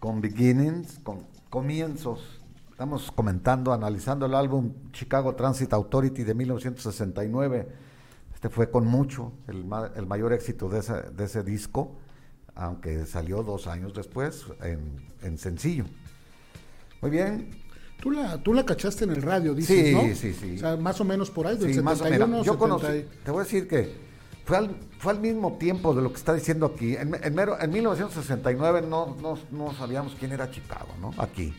[0.00, 2.40] con Beginnings, con comienzos.
[2.70, 7.68] Estamos comentando, analizando el álbum Chicago Transit Authority de 1969.
[8.32, 11.96] Este fue con mucho el, ma- el mayor éxito de ese, de ese disco,
[12.54, 15.84] aunque salió dos años después en, en sencillo.
[17.02, 17.50] Muy bien,
[18.00, 20.14] Tú la, tú la cachaste en el radio, dices, Sí, ¿no?
[20.14, 20.54] sí, sí.
[20.56, 22.20] O sea, más o menos por ahí, del Sí, más o menos.
[22.20, 23.94] 71, Yo conocí, 70 te voy a decir que
[24.46, 26.96] fue al, fue al mismo tiempo de lo que está diciendo aquí.
[26.96, 31.12] En, en mero- en 1969 no, no, no sabíamos quién era Chicago, ¿no?
[31.18, 31.54] Aquí.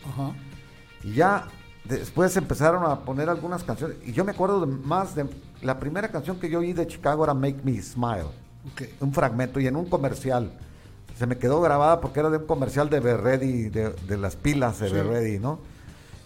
[1.04, 1.47] Y ya
[1.86, 3.97] después empezaron a poner algunas canciones.
[4.06, 5.25] Y yo me acuerdo de más de...
[5.62, 8.23] La primera canción que yo oí de Chicago era Make Me Smile.
[8.73, 8.84] Ok.
[9.02, 10.52] Un fragmento y en un comercial.
[11.17, 14.80] Se me quedó grabada porque era de un comercial de Berredi, de, de las pilas
[14.80, 14.93] de Sí.
[14.93, 15.60] Berredi, ¿no?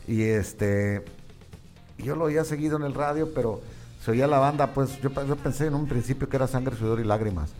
[0.07, 1.03] Y este...
[1.99, 3.61] Yo lo oía seguido en el radio, pero
[4.03, 6.99] se oía la banda, pues yo, yo pensé en un principio que era Sangre, Sudor
[6.99, 7.51] y Lágrimas.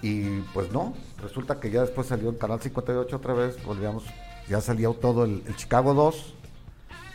[0.00, 4.04] Y pues no, resulta que ya después salió en Canal 58 otra vez, volvíamos,
[4.48, 6.34] ya salió todo el, el Chicago 2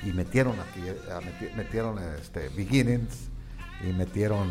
[0.03, 3.29] y metieron aquí, eh, metieron este Beginnings
[3.83, 4.49] y metieron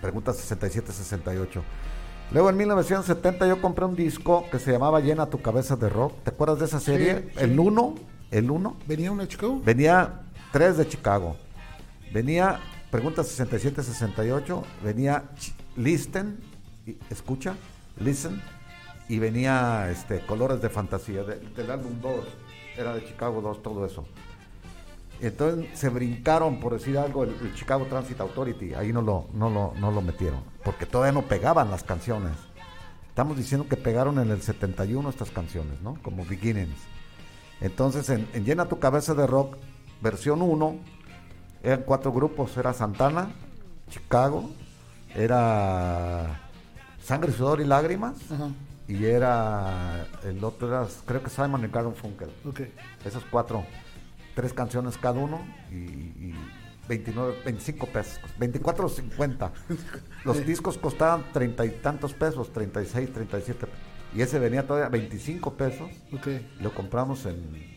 [0.00, 1.62] Preguntas 67-68.
[2.32, 6.14] Luego en 1970 yo compré un disco que se llamaba Llena tu cabeza de rock.
[6.24, 7.30] ¿Te acuerdas de esa serie?
[7.32, 7.38] sí.
[7.38, 7.94] El 1,
[8.32, 8.76] el 1.
[8.88, 9.60] ¿Venía una Chicago?
[9.64, 11.36] Venía 3 de Chicago.
[12.12, 12.58] Venía
[12.92, 14.62] Pregunta 67-68.
[14.84, 15.24] Venía
[15.76, 16.38] Listen,
[17.08, 17.56] escucha,
[17.98, 18.40] Listen.
[19.08, 22.24] Y venía este, Colores de Fantasía, de- del álbum 2.
[22.76, 24.04] Era de Chicago 2, todo eso.
[25.22, 28.74] Entonces se brincaron, por decir algo, el, el Chicago Transit Authority.
[28.74, 30.40] Ahí no lo, no, lo, no lo metieron.
[30.62, 32.32] Porque todavía no pegaban las canciones.
[33.08, 35.96] Estamos diciendo que pegaron en el 71 estas canciones, ¿no?
[36.02, 36.76] Como Beginnings.
[37.62, 39.56] Entonces, en, en Llena tu cabeza de rock,
[40.02, 40.76] versión 1,
[41.62, 42.56] eran cuatro grupos.
[42.56, 43.30] Era Santana,
[43.88, 44.50] Chicago,
[45.14, 46.40] era
[47.02, 48.16] Sangre, Sudor y Lágrimas.
[48.30, 48.50] Ajá.
[48.88, 52.30] Y era, el otro era, creo que Simon y Garfunkel.
[52.44, 52.60] Ok.
[53.04, 53.64] Esos cuatro,
[54.34, 56.34] tres canciones cada uno y, y
[56.88, 59.50] 29, 25 pesos, 24.50.
[60.24, 63.66] Los discos costaban treinta y tantos pesos, 36, 37.
[64.14, 65.90] Y ese venía todavía 25 pesos.
[66.12, 66.28] Ok.
[66.60, 67.71] Lo compramos en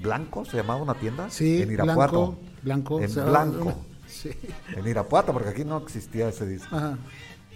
[0.00, 1.30] Blanco, se llamaba una tienda.
[1.30, 2.38] Sí, en Irapuato.
[2.62, 2.98] Blanco.
[2.98, 3.00] Blanco.
[3.00, 3.62] En Blanco.
[3.64, 3.74] una-
[4.06, 4.30] Sí.
[4.76, 6.74] En Irapuato, porque aquí no existía ese disco.
[6.76, 6.96] Ajá.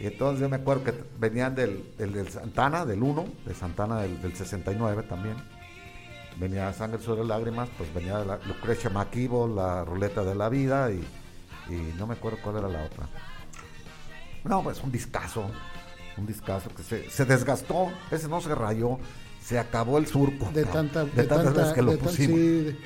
[0.01, 4.01] Y entonces yo me acuerdo que venían del, del, del Santana, del 1, de Santana
[4.03, 5.37] del, del 69 también.
[6.39, 11.05] Venía Sangre sobre Lágrimas, pues venía la, Lucrecia Maquivo, la Ruleta de la Vida y,
[11.69, 13.09] y no me acuerdo cuál era la otra.
[14.45, 15.51] No, pues un discazo,
[16.17, 18.99] un discazo que se, se desgastó, ese no se rayó,
[19.49, 20.51] se acabó el surco.
[20.53, 22.37] de tanta, de tantas que lo de tan- pusimos.
[22.39, 22.77] sí, de-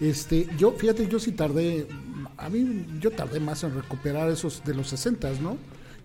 [0.00, 1.86] este, yo, fíjate, yo sí tardé,
[2.36, 5.56] a mí, yo tardé más en recuperar esos de los 60 ¿no?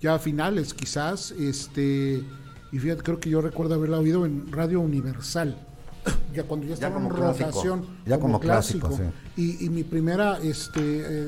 [0.01, 2.21] Ya a finales, quizás, este,
[2.71, 5.55] y fíjate, creo que yo recuerdo haberla oído en Radio Universal,
[6.33, 8.97] ya cuando ya estaba en como clásico, rotación, ya como clásico,
[9.37, 10.79] y, y mi primera este,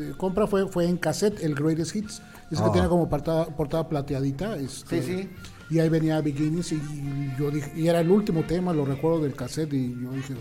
[0.10, 2.22] eh, compra fue, fue en cassette, el Greatest Hits,
[2.52, 2.72] ese que Ah.
[2.74, 5.30] tiene como portada, portada plateadita, este, Sí, sí.
[5.70, 9.22] Y ahí venía Beginnings y, y yo dije, y era el último tema, lo recuerdo
[9.22, 10.34] del cassette y yo dije,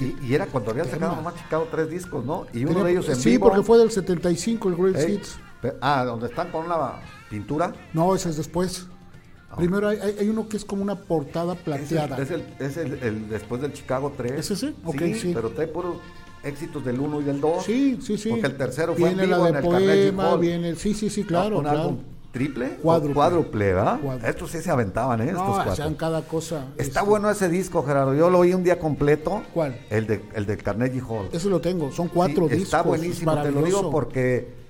[0.00, 2.46] Y, y era cuando habían sacado nomás Chicago tres discos, ¿no?
[2.52, 3.48] Y uno Tenía- de ellos en sí, vivo.
[3.48, 5.36] porque fue del 75 el Great Hits.
[5.80, 7.72] ah, donde están con una pintura.
[7.92, 8.86] No, ese es después.
[9.56, 12.18] Primero hay, hay- uno que es como una portada Es el, plateada.
[12.22, 14.32] es el- es el- el después del Chicago 3.
[14.32, 14.74] ¿Es ese?
[14.84, 15.32] Ok, sí.
[15.34, 15.96] pero trae puros
[16.42, 17.62] éxitos del 1 y del 2.
[17.64, 18.30] Sí, sí, sí.
[18.30, 20.40] Porque el tercero fue viene en vivo la en de el Carnegie poema, Hall.
[20.40, 21.80] viene, sí, sí, sí, claro, un claro.
[21.80, 21.98] álbum
[22.32, 23.14] triple Cuádruple.
[23.14, 24.00] cuádruple, ¿verdad?
[24.00, 24.30] Cuádruple.
[24.30, 25.26] Estos sí se aventaban, ¿eh?
[25.26, 25.72] Estos cuatro.
[25.72, 26.66] hacían cada cosa.
[26.78, 28.14] Está este, bueno ese disco, Gerardo.
[28.14, 29.42] Yo lo oí un día completo.
[29.52, 29.78] ¿Cuál?
[29.90, 31.28] El de, el de Carnegie Hall.
[31.32, 32.64] Ese lo tengo, son cuatro Sí, discos.
[32.64, 34.60] Está buenísimo, te lo digo porque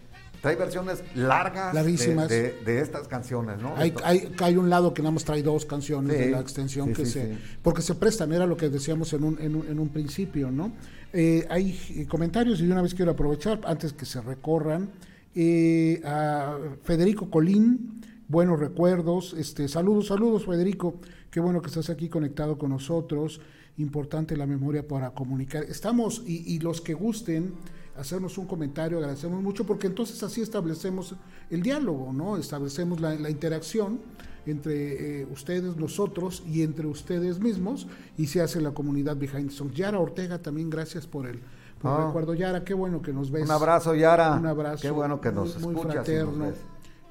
[0.41, 2.29] trae versiones largas de, Larguísimas.
[2.29, 3.75] de- de estas canciones, ¿no?
[3.77, 6.89] Hay, hay, hay un lado que nada más trae dos canciones Sí, de la extensión
[6.89, 9.67] sí, que sí, se porque se prestan era lo que decíamos en un, en un,
[9.69, 10.73] en un principio no
[11.13, 14.89] Eh, hay eh, comentarios y de una vez quiero aprovechar antes que se recorran
[15.35, 22.09] eh, a Federico Colín buenos recuerdos este saludos saludos Federico qué bueno que estás aquí
[22.09, 23.41] conectado con nosotros
[23.79, 27.55] importante la memoria para comunicar estamos y, y los que gusten
[27.97, 31.15] hacernos un comentario, agradecemos mucho porque entonces así establecemos
[31.51, 32.37] el diálogo, ¿no?
[32.37, 34.01] Establecemos la, interacción
[34.47, 39.55] entre eh, ustedes, nosotros y entre ustedes mismos y se hace la comunidad Behind the
[39.55, 39.75] Songs.
[39.75, 41.41] Yara Ortega también gracias por el,
[41.83, 42.07] por Ah.
[42.07, 42.35] recuerdo.
[42.35, 43.45] Yara, qué bueno que nos ves.
[43.45, 44.33] Un abrazo, Yara.
[44.37, 44.81] Un abrazo.
[44.83, 46.45] Qué bueno que nos muy, muy escuchas y nos fraterno.
[46.47, 46.57] ves.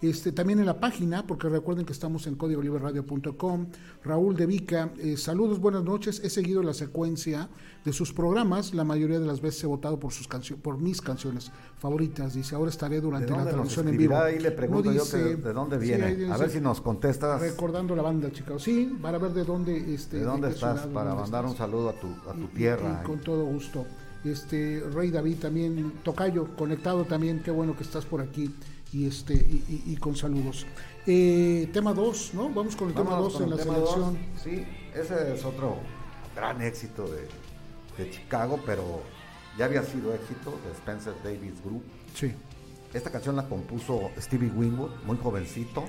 [0.02, 3.68] Este, también en la página, porque recuerden que estamos en códigoliberradio.com.
[4.04, 6.20] Raúl de Vica, eh, saludos, buenas noches.
[6.24, 7.50] He seguido la secuencia
[7.86, 8.74] de sus programas.
[8.74, 12.34] La mayoría de las veces he votado por sus canciones, por mis canciones favoritas.
[12.34, 14.18] Dice, ahora estaré ¿De durante la transmisión en vivo.
[14.18, 16.34] Ahí le pregunto No yo dice- que de dónde sí, viene.
[16.34, 18.64] a ver si nos contestas Recordando la banda, chicos.
[18.64, 21.90] Sí, para ver de dónde, este, de dónde estás ciudad, para dónde mandar un saludo
[21.90, 23.02] a tu, a tu Y- tierra.
[23.04, 23.86] y con todo gusto.
[24.24, 28.54] Este Rey David también, Tocayo, conectado también, qué bueno que estás por aquí
[28.94, 30.66] y este y, y- y con saludos.
[31.08, 32.50] Eh, tema 2, ¿no?
[32.50, 33.90] Vamos con el tema Vámonos 2 con en el la dos.
[33.94, 34.18] selección.
[34.44, 35.78] Sí, ese es otro
[36.36, 37.28] gran éxito de,
[38.04, 39.02] de Chicago, pero
[39.58, 41.84] ya había sido éxito de Spencer Davis Group.
[42.14, 42.32] Sí.
[42.94, 45.86] Esta canción la compuso Stevie Winwood, muy jovencito.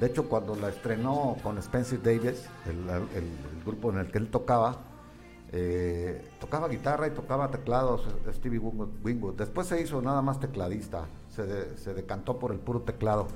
[0.00, 4.16] De hecho, cuando la estrenó con Spencer Davis, el, el- el grupo en el que
[4.18, 4.78] él tocaba,
[5.52, 9.34] eh, tocaba guitarra y tocaba teclados Stevie Winwood.
[9.34, 13.26] Después se hizo nada más tecladista, se, de- se decantó por el puro teclado.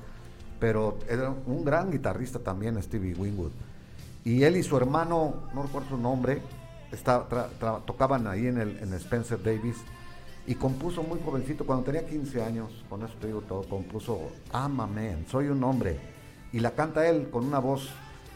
[0.59, 3.51] Pero era un gran guitarrista también Stevie Winwood.
[4.23, 6.41] Y él y su hermano, no recuerdo su nombre,
[6.91, 7.25] está-
[7.85, 9.75] tocaban ahí en, el, en Spencer Davis
[10.47, 14.79] y compuso muy jovencito, cuando tenía 15 años, con eso te digo todo, compuso I'm
[14.79, 15.99] a Man, soy un hombre.
[16.53, 17.89] Y la canta él con una voz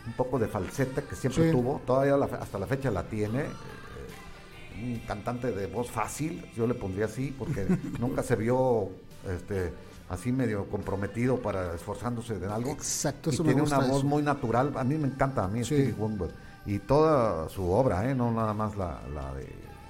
[0.09, 1.51] un poco de falsete que siempre Sí.
[1.51, 3.41] tuvo, todavía la hasta la fecha la tiene.
[3.41, 7.67] eh, un cantante de voz fácil, yo le pondría así, porque
[7.99, 8.89] nunca se vio
[9.29, 9.73] este,
[10.09, 12.71] así medio comprometido para esforzándose de algo.
[12.71, 15.47] Exacto, Y eso me tiene gusta una voz muy natural, a mí me encanta, a
[15.47, 15.75] mí Sí.
[15.75, 16.31] Stevie Wonder.
[16.65, 18.15] Y toda su obra, ¿eh?
[18.15, 19.47] no nada más la, la de...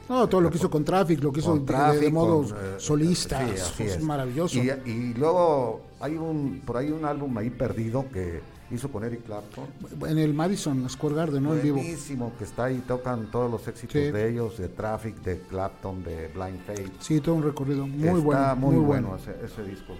[0.07, 2.41] No, todo lo que hizo con Traffic, lo que hizo de- Traffic, de, de modo
[2.43, 4.03] con, eh, solista, sí, así es, es.
[4.03, 4.57] maravilloso.
[4.57, 8.41] Y, y luego hay un por ahí un álbum ahí perdido que
[8.71, 9.65] hizo con Eric Clapton.
[10.07, 11.55] en el Madison Square Garden, ¿no?
[11.55, 11.77] En vivo.
[11.77, 14.11] Buenísimo, que está ahí, tocan todos los éxitos Sí.
[14.11, 16.91] de ellos, de Traffic, de Clapton, de Blind Faith.
[16.99, 19.23] Sí, todo un recorrido muy Está bueno, muy, muy, bueno, bueno.
[19.23, 19.93] ese, ese disco.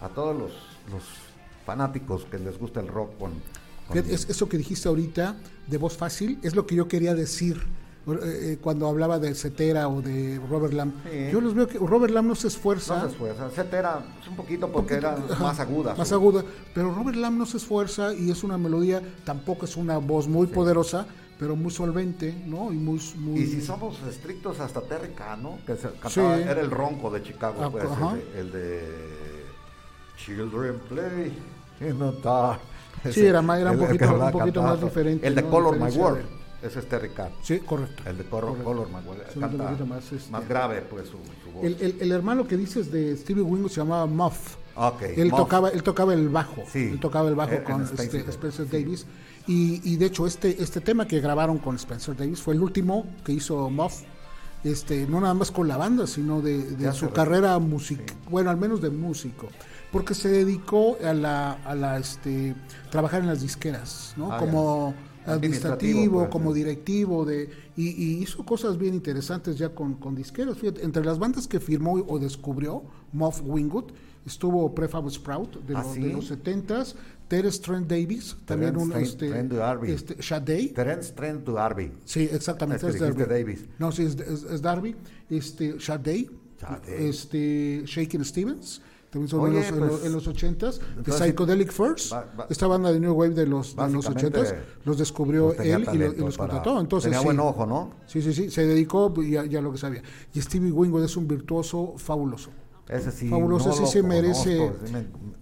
[0.00, 0.50] A todos los,
[0.90, 1.02] los
[1.64, 3.32] fanáticos que les gusta el rock con...
[3.88, 7.62] con- es- eso que dijiste ahorita de voz fácil es lo que yo quería decir
[8.06, 10.92] eh, eh, cuando hablaba de Cetera o de Robert Lamb.
[11.04, 11.28] Sí.
[11.32, 12.96] Yo los veo que Robert Lamb no se esfuerza.
[12.96, 13.48] no se esfuerza.
[13.50, 15.94] Zeta era pues, un poquito porque poquito, era más aguda.
[15.96, 16.44] Más aguda.
[16.74, 20.46] Pero Robert Lamb no se esfuerza y es una melodía, tampoco es una voz muy
[20.46, 21.06] poderosa,
[21.38, 22.72] pero muy solvente, ¿no?
[22.72, 23.00] Y muy.
[23.16, 26.42] muy Y si somos estrictos hasta Terry Cano, que se cantaba, Sí.
[26.42, 27.90] era el ronco de Chicago, Ah, pues, el
[28.22, 28.84] de, el de
[30.16, 31.38] Children Play
[31.80, 32.60] in the Dark.
[33.12, 35.50] Sí, era más- era un poquito- un más diferente, El de ¿no?
[35.50, 36.24] Color My World,
[36.74, 37.34] es Terry Cano.
[37.42, 38.02] Sí, correcto.
[38.06, 38.56] El de Color,
[39.38, 41.64] canta más, este- más grave, pues, su, su voz.
[41.64, 44.56] El, el- el hermano que dices de Stevie Winwood se llamaba Muff.
[44.74, 45.38] Ok, Él Muff.
[45.40, 46.62] tocaba, él tocaba el bajo.
[46.70, 46.88] Sí.
[46.92, 49.06] Él tocaba el bajo En- en con Spencer este, Davis.
[49.46, 53.06] Y, y de hecho, este, este tema que grabaron con Spencer Davis fue el último
[53.24, 54.02] que hizo Muff.
[54.64, 58.80] Este, no nada más con la banda, sino de, su carrera música, bueno, al menos
[58.80, 59.46] de músico,
[59.92, 62.56] porque se dedicó a la, a la este,
[62.90, 64.32] trabajar en las disqueras, ¿no?
[64.32, 65.15] Ah, como ya.
[65.26, 70.14] Administrativo, Administrativo, pues, como directivo de y, y hizo cosas bien interesantes ya con, con
[70.14, 70.56] disqueras.
[70.58, 73.92] Fíjate, entre las bandas que firmó o descubrió, Moff Wingwood,
[74.24, 76.00] estuvo Prefab Sprout de, Ah, los, ¿sí?
[76.00, 76.94] de los 70s,
[77.28, 79.90] Terence Trent Davis, también Terence un este, Trent D'Arby.
[79.90, 80.14] este.
[80.74, 81.92] Terence Trent D'Arby.
[82.04, 82.86] Sí, exactamente.
[82.88, 83.64] Es que dijiste Davis.
[83.78, 84.94] No, sí, es, es- es Darby.
[85.28, 86.30] Este, Sade.
[86.60, 87.08] Sade.
[87.08, 88.80] Este, Shakin' Stevens.
[89.16, 90.80] También sonó Oye, en, los, pues, en los 80s.
[91.04, 94.40] The Psychedelic First, va- va- esta banda de New Wave de los, de los Básicamente,
[94.40, 94.54] 80s,
[94.84, 96.78] los descubrió pues, él y, lo- y los contrató.
[96.78, 97.24] Entonces, tenía sí.
[97.24, 97.92] buen ojo, ¿no?
[98.06, 100.02] Sí, sí, sí, se dedicó ya, ya lo que sabía.
[100.34, 102.50] Y Stevie Winwood es un virtuoso fabuloso.
[102.88, 103.28] Ese sí.
[103.28, 104.94] Fabuloso, no ese lo se merece- sí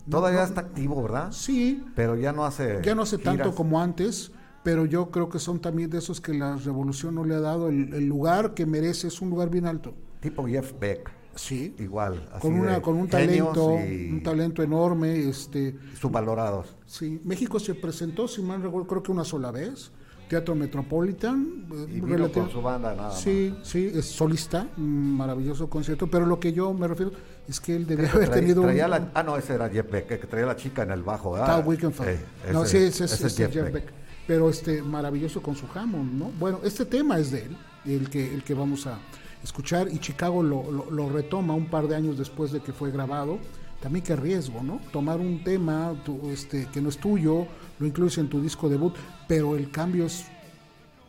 [0.08, 1.32] todavía está activo, ¿verdad?
[1.32, 2.80] Sí, Pero ya no hace.
[2.84, 4.30] ya no hace tanto como antes,
[4.62, 7.68] pero yo creo que son también de esos que la revolución no le ha dado
[7.68, 9.94] el, el lugar que merece, es un lugar bien alto.
[10.20, 11.10] Tipo Jeff Beck.
[11.36, 12.28] Sí, Igual.
[12.32, 15.28] así con, una, con un talento, un talento enorme.
[15.28, 16.76] Este, Subvalorados.
[16.86, 19.90] sí, México se presentó, si mal recuerdo, creo que una sola vez.
[20.28, 21.66] Teatro Metropolitan.
[21.70, 23.20] eh, Y vino con su banda nada más.
[23.20, 27.12] Sí, sí, es solista, maravilloso concierto, pero lo que yo me refiero
[27.46, 29.90] es que él debía haber Traía- tenido traía un, la- ah, no, ese era Jeff
[29.90, 31.46] Beck, que traía la chica en el bajo, ¿verdad?
[31.48, 32.08] Carl Wickenfeld.
[32.08, 32.18] Eh,
[32.54, 33.84] no, ese- sí, ese, es- ese es ese es Jeff Beck.
[34.26, 36.32] Pero este maravilloso con su Hammond, ¿no?
[36.40, 38.98] Bueno, este tema es de él, el que, el que vamos a
[39.44, 43.38] escuchar, y Chicago lo, lo- retoma un par de años después de que fue grabado.
[43.80, 44.80] También qué riesgo, ¿no?
[44.92, 45.94] Tomar un tema
[46.30, 47.46] este, que no es tuyo,
[47.78, 48.94] lo incluyes en tu disco debut,
[49.28, 50.24] pero el cambio es,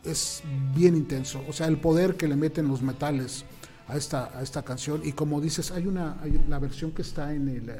[0.04, 0.42] es
[0.74, 1.42] bien intenso.
[1.48, 3.46] O sea, el poder que le meten los metales
[3.88, 5.00] a esta, a esta canción.
[5.04, 6.18] Y como dices, hay una,
[6.48, 7.72] la versión que está en el,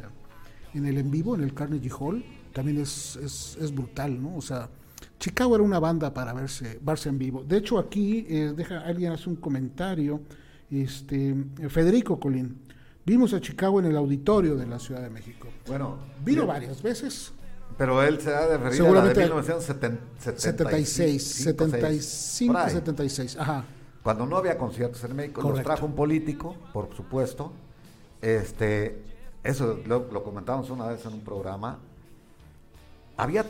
[0.72, 4.34] en el en vivo, en el Carnegie Hall, también es, es, es brutal, ¿no?
[4.36, 4.70] O sea,
[5.18, 7.44] Chicago era una banda para verse, verse en vivo.
[7.46, 10.22] De hecho, aquí, eh, deja, alguien hace un comentario,
[10.70, 11.34] este,
[11.68, 12.58] Federico Colín,
[13.04, 15.48] vimos a Chicago en el auditorio de la Ciudad de México.
[15.66, 17.32] Bueno, Vino varias veces,
[17.78, 20.40] Pero él se ha referido Seguramente- a la de 1976.
[20.42, 22.70] 76, 75, por ahí.
[22.72, 23.64] 76, ajá.
[24.02, 25.68] Cuando no había conciertos en México, los Correcto.
[25.68, 27.52] trajo un político, por supuesto.
[28.22, 29.02] Este,
[29.44, 31.78] eso lo, lo comentamos una vez en un programa.
[33.16, 33.44] Había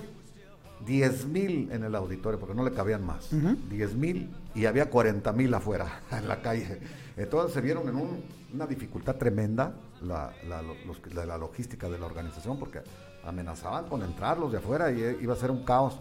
[0.86, 3.28] 10 mil en el auditorio, porque no le cabían más.
[3.70, 6.80] 10 mil y había 40 mil afuera, en la calle.
[7.16, 11.88] Entonces se vieron en un- una dificultad tremenda la, la- los que- la- la logística
[11.88, 12.80] de la organización, porque
[13.24, 15.98] amenazaban con entrar los de afuera y eh, iba a ser un caos.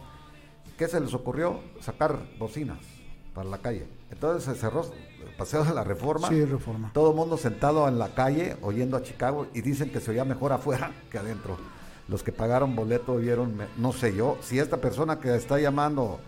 [0.78, 1.59] ¿Qué se les ocurrió?
[1.80, 2.80] Sacar bocinas
[3.34, 3.88] para la calle.
[4.11, 6.28] Entonces se cerró el paseo de la reforma.
[6.28, 6.91] Sí, Reforma.
[6.93, 10.26] Todo el mundo sentado en la calle oyendo a Chicago y dicen que se oía
[10.26, 11.57] mejor afuera que adentro.
[12.07, 16.20] Los que pagaron boleto vieron, no sé yo, si esta persona que está llamando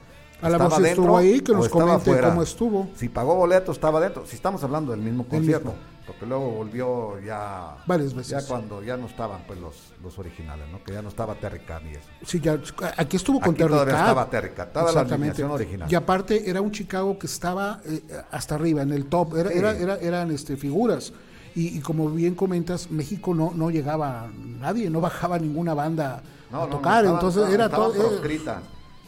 [0.42, 2.90] A la estaba estuvo ahí, que nos comente cómo estuvo.
[2.96, 4.26] Si pagó boleto, estaba dentro.
[4.26, 5.84] Si estamos hablando del mismo concierto, mismo.
[6.06, 8.30] porque luego volvió ya Varias veces.
[8.44, 10.84] ya cuando ya no estaban pues los, los originales, ¿no?
[10.84, 11.60] Que ya no estaba Terry
[11.92, 12.08] y eso.
[12.24, 12.60] Sí, ya,
[12.98, 14.02] aquí estuvo con Aquí Terry todavía Cat.
[14.04, 15.16] estaba Terry Cat, estaba la Exactamente.
[15.42, 15.92] alineación original.
[15.92, 19.58] Y aparte era un Chicago que estaba eh, hasta arriba, en el top, era, Sí.
[19.58, 21.14] era, era- eran este, figuras.
[21.56, 26.22] Y, y como bien comentas, México no, no llegaba nadie, no bajaba ninguna banda
[26.52, 27.94] No, a no, no, tocar, estaban- entonces era todo...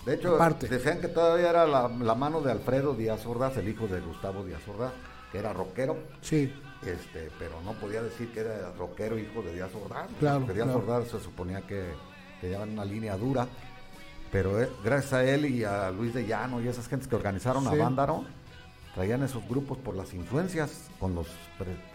[0.10, 0.68] De hecho, aparte.
[0.68, 4.44] decían que todavía era la, la mano de Alfredo Díaz Ordaz, el hijo de Gustavo
[4.44, 4.92] Díaz Ordaz,
[5.32, 6.52] que era rockero, sí,
[6.86, 10.08] este, pero no podía decir que era rockero hijo de Díaz Ordaz.
[10.20, 10.80] Claro, porque Díaz claro.
[10.80, 11.84] Ordaz se suponía que,
[12.42, 13.48] que llevaban una línea dura,
[14.32, 17.68] pero eh, gracias a él y a Luis de Llano y esas gentes que organizaron
[17.68, 17.78] a Sí.
[17.78, 18.24] Vándaro,
[18.96, 21.28] traían esos grupos por las influencias con los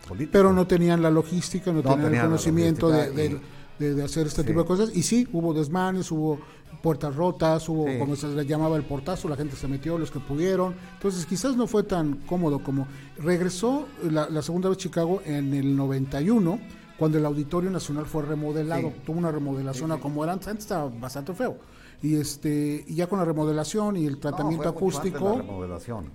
[0.08, 0.30] políticos.
[0.32, 3.40] pero no tenían la logística, no, No tenían el tenían conocimiento de, de-
[3.78, 4.46] de- de hacer este Sí.
[4.48, 4.90] tipo de cosas.
[4.94, 6.38] Y sí, hubo desmanes, hubo
[6.82, 7.98] puertas rotas, hubo, Sí.
[7.98, 10.74] como se le llamaba el portazo, la gente se metió, los que pudieron.
[10.94, 12.86] Entonces quizás no fue tan cómodo como...
[13.18, 16.58] Regresó la, la segunda vez Chicago en el 91,
[16.98, 18.88] cuando el Auditorio Nacional fue remodelado.
[18.88, 18.94] Sí.
[19.06, 21.56] Tuvo una remodelación a como era antes, antes estaba bastante feo.
[22.02, 25.18] Y este y ya con la remodelación y el No, tratamiento fue mucho antes la
[25.18, 26.10] acústico, remodelación.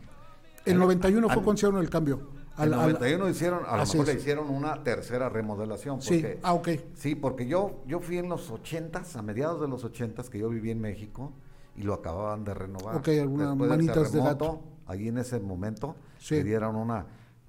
[0.66, 2.20] el 91 fue cuando hicieron el cambio.
[2.60, 4.14] En Al- al- 91 hicieron, a lo mejor es.
[4.16, 6.02] le hicieron una tercera remodelación.
[6.02, 6.70] Sí, Porque, ah, ok.
[6.96, 10.50] Sí, porque yo, yo fui en los 80s, a mediados de los 80s, que yo
[10.50, 11.32] viví en México
[11.76, 12.96] y lo acababan de renovar.
[12.98, 14.62] Ok, algunas manitas de gato.
[14.86, 16.36] Allí en ese momento Sí.
[16.36, 17.06] le dieron una,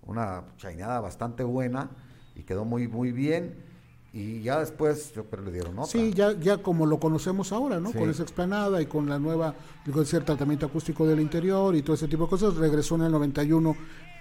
[0.06, 1.90] una chaineada bastante buena
[2.36, 3.68] y quedó muy, muy bien.
[4.12, 5.86] Y ya después, yo creo le dieron otra.
[5.86, 7.92] Sí, ya, ya como lo conocemos ahora, ¿no?
[7.92, 7.98] Sí.
[7.98, 9.54] Con esa explanada y con la nueva,
[9.92, 12.56] con ese tratamiento acústico del interior y todo ese tipo de cosas.
[12.56, 13.76] Regresó en el 91.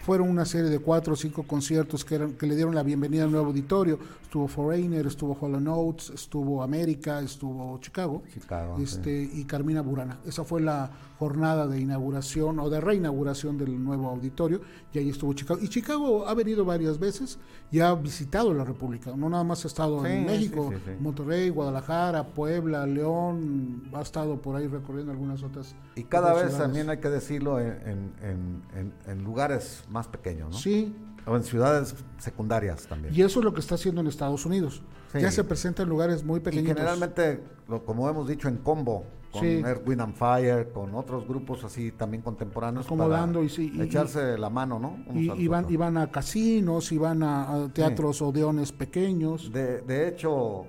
[0.09, 3.25] Fueron una serie de cuatro o cinco conciertos que, eran, que le dieron la bienvenida
[3.25, 3.99] al nuevo auditorio.
[4.23, 8.23] Estuvo Foreigner, estuvo Hollow Notes, estuvo América, estuvo Chicago.
[8.33, 10.17] Chicago, este, Y Carmina Burana.
[10.25, 10.89] Esa fue la
[11.19, 14.61] jornada de inauguración o de reinauguración del nuevo auditorio.
[14.93, 15.59] Y ahí estuvo Chicago.
[15.61, 17.37] Y Chicago ha venido varias veces
[17.71, 19.13] y ha visitado la República.
[19.15, 20.97] No nada más ha estado en México, sí, sí, sí.
[21.03, 25.75] Monterrey, Guadalajara, Puebla, León, ha estado por ahí recorriendo algunas otras.
[25.95, 26.67] Y cada otras vez ciudades.
[26.67, 30.57] también hay que decirlo en, en- en- en- en lugares más pequeños, ¿no?
[30.57, 30.95] Sí,
[31.25, 33.13] O en ciudades secundarias también.
[33.13, 34.81] Y eso es lo que está haciendo en Estados Unidos.
[35.11, 35.19] Sí.
[35.19, 36.67] Ya se presenta en lugares muy Y pequeños.
[36.67, 39.61] generalmente, lo- como hemos dicho, en combo, con Sí.
[39.65, 42.85] Earth, Wind and Fire, con otros grupos así también contemporáneos.
[42.85, 44.97] Acomodando y sí, y- echarse la mano, ¿no?
[45.13, 49.51] Y, y van, y van a casinos, y van a, a teatros odeones pequeños.
[49.51, 50.65] De, de hecho,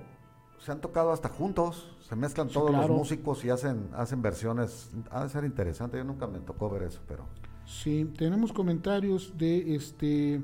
[0.59, 2.89] se han tocado hasta juntos, se mezclan Sí, todos claro.
[2.89, 4.91] los músicos y hacen, hacen versiones.
[5.11, 7.25] Ha de ser interesante, yo nunca me tocó ver eso, pero.
[7.67, 10.43] Sí, tenemos comentarios de este.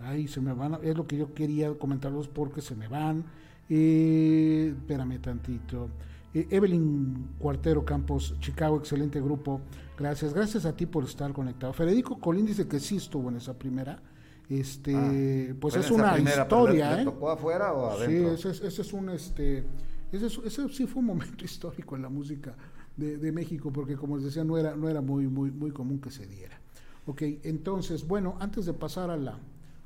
[0.00, 0.74] Ay, se me van.
[0.74, 3.24] a- es lo que yo quería comentarlos porque se me van.
[3.68, 5.88] Eh, espérame tantito.
[6.34, 9.60] Eh, Evelyn Cuartero Campos, Chicago, excelente grupo.
[9.98, 11.72] Gracias, gracias a ti por estar conectado.
[11.72, 14.00] Federico Colín dice que sí estuvo en esa primera.
[14.48, 17.04] Este, Ah, pues es una primera, historia, ¿le- le ¿eh?
[17.04, 18.32] tocó afuera o Sí, adentro?
[18.32, 19.64] ese es, ese es un este
[20.10, 22.54] ese, es- ese sí fue un momento histórico en la música
[22.96, 26.00] de, de México, porque como les decía, no era, no era muy, muy, muy común
[26.00, 26.58] que se diera.
[27.06, 29.38] Ok, entonces, bueno, antes de pasar a la,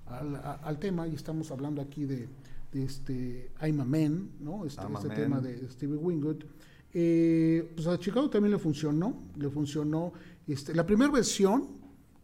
[0.07, 2.28] al, a- al tema, y estamos hablando aquí de,
[2.72, 4.64] de este I'm a Man, ¿no?
[4.64, 5.16] Este, este Man.
[5.16, 6.46] tema de Stevie Wingate.
[6.94, 10.12] Eh, pues a Chicago también le funcionó, le funcionó.
[10.46, 11.68] Este, la primera versión,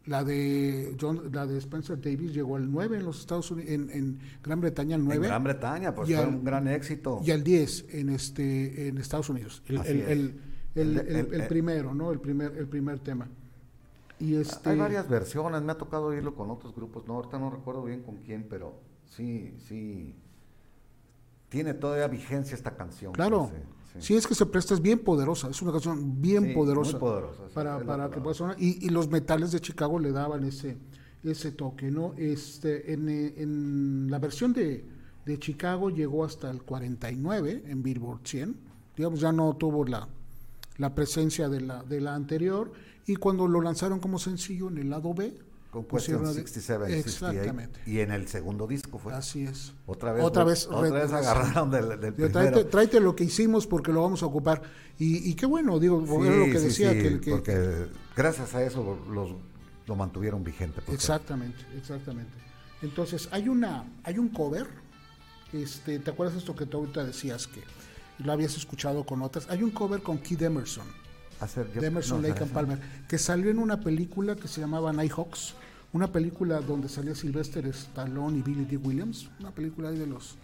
[0.05, 3.89] la de John, la de Spencer Davis, llegó al 9 en los Estados Unidos, en,
[3.89, 7.21] en Gran Bretaña al 9 En Gran Bretaña, pues fue al- un gran éxito.
[7.23, 10.39] y al 10 en este en Estados Unidos el- el-
[10.75, 10.99] el
[11.33, 13.27] el- primero no el primer el primer tema
[14.19, 17.49] y este Hay varias versiones, me ha tocado oírlo con otros grupos, no, ahorita no
[17.49, 18.73] recuerdo bien con quién, pero
[19.05, 20.15] sí, sí,
[21.47, 23.13] tiene todavía vigencia esta canción.
[23.13, 23.49] claro.
[23.49, 24.15] pues, sí, sí.
[24.15, 27.43] es que se presta es bien poderosa es una canción bien Sí, poderosa, muy poderosa,
[27.53, 28.55] para, para que pueda sonar.
[28.59, 30.77] Y, y los metales de Chicago le daban ese
[31.23, 34.85] ese toque no este en, eh, en la versión de,
[35.25, 38.55] de Chicago llegó hasta el 49 en Billboard 100
[38.95, 40.07] digamos ya no tuvo la
[40.77, 42.71] la presencia de la, de la anterior
[43.09, 45.33] y cuando lo lanzaron como sencillo en el lado B
[45.71, 47.07] Con Question de- 67, 68,
[47.39, 47.79] exactamente.
[47.85, 49.13] y en el segundo disco fue.
[49.13, 49.73] así es.
[49.85, 52.31] Otra vez, otra vez otra vez agarraron del, del primero.
[52.31, 54.61] tráete, tráete lo que hicimos porque lo vamos a ocupar.
[54.97, 57.87] Y, y qué bueno digo Sí, era lo que sí, decía sí, que, que- porque
[58.15, 59.35] gracias a eso los
[59.87, 60.81] lo mantuvieron vigente.
[60.81, 62.31] pues, exactamente exactamente.
[62.81, 64.67] Entonces hay una hay un cover
[65.53, 67.61] este te acuerdas esto que tú ahorita decías que
[68.23, 70.85] lo habías escuchado con otras hay un cover con Kid Emerson
[71.39, 74.61] hacer- yo- de Emerson no, Lake and Palmer, que salió en una película que se
[74.61, 75.53] llamaba Nighthawks,
[75.93, 78.77] una película donde salía Sylvester Stallone y Billy D.
[78.77, 80.35] Williams, una película ahí de los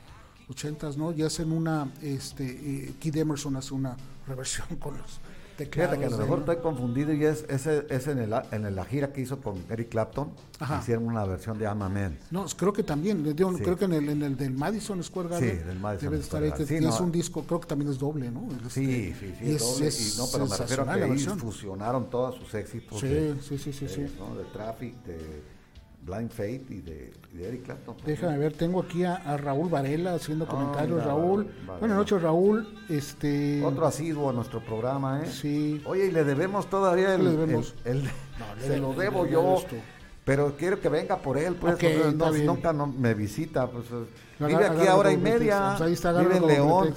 [0.50, 1.12] ochentas, ¿no?
[1.12, 3.96] Y hacen una, este, eh, Kid Emerson hace una
[4.28, 5.20] reversión con los
[5.56, 5.96] teclados.
[5.96, 8.86] Fíjate que a lo mejor estoy confundido y es, ese, es en, el, en la
[8.86, 10.32] gira que hizo con Eric Clapton.
[10.60, 10.80] Ajá.
[10.82, 12.18] Hicieron una versión de I'm a Man.
[12.32, 13.64] No, creo que también, le digo, Sí.
[13.64, 16.24] creo que en el, en el del Madison Square Garden Sí, del Madison debe de
[16.24, 16.82] estar ahí, Square Garden.
[16.92, 18.48] Sí, es un disco, creo que también es doble, ¿no?
[18.70, 19.46] Sí, Este, sí, sí.
[19.52, 22.54] es es, doble, es y no, pero me refiero a que ahí fusionaron todos sus
[22.54, 23.00] éxitos.
[23.00, 24.16] Sí, de, sí, sí, sí, de- sí.
[24.20, 24.36] ¿no?
[24.36, 25.18] de Traffic, de
[26.06, 27.96] Blind Fate y de, de Eric Clapton.
[28.06, 31.04] Déjame ver, tengo aquí a, a Raúl Varela haciendo Ah, comentarios.
[31.04, 31.78] Raúl, Varela.
[31.80, 32.68] buenas noches, Raúl.
[32.90, 35.26] Este, Otro asiduo a nuestro programa, ¿eh?
[35.32, 35.82] Sí.
[35.86, 37.22] Oye, y le debemos todavía el...
[37.22, 37.74] ¿Qué le debemos?
[37.86, 39.58] el- el- No, le se lo debo yo.
[40.26, 41.74] Pero quiero que venga por él, pues.
[41.74, 42.46] Ok, porque está no- bien.
[42.46, 43.68] nunca no- me visita.
[43.68, 45.76] Pues, eh, vive aquí a hora y media.
[45.76, 46.94] Ahí está, vive en León.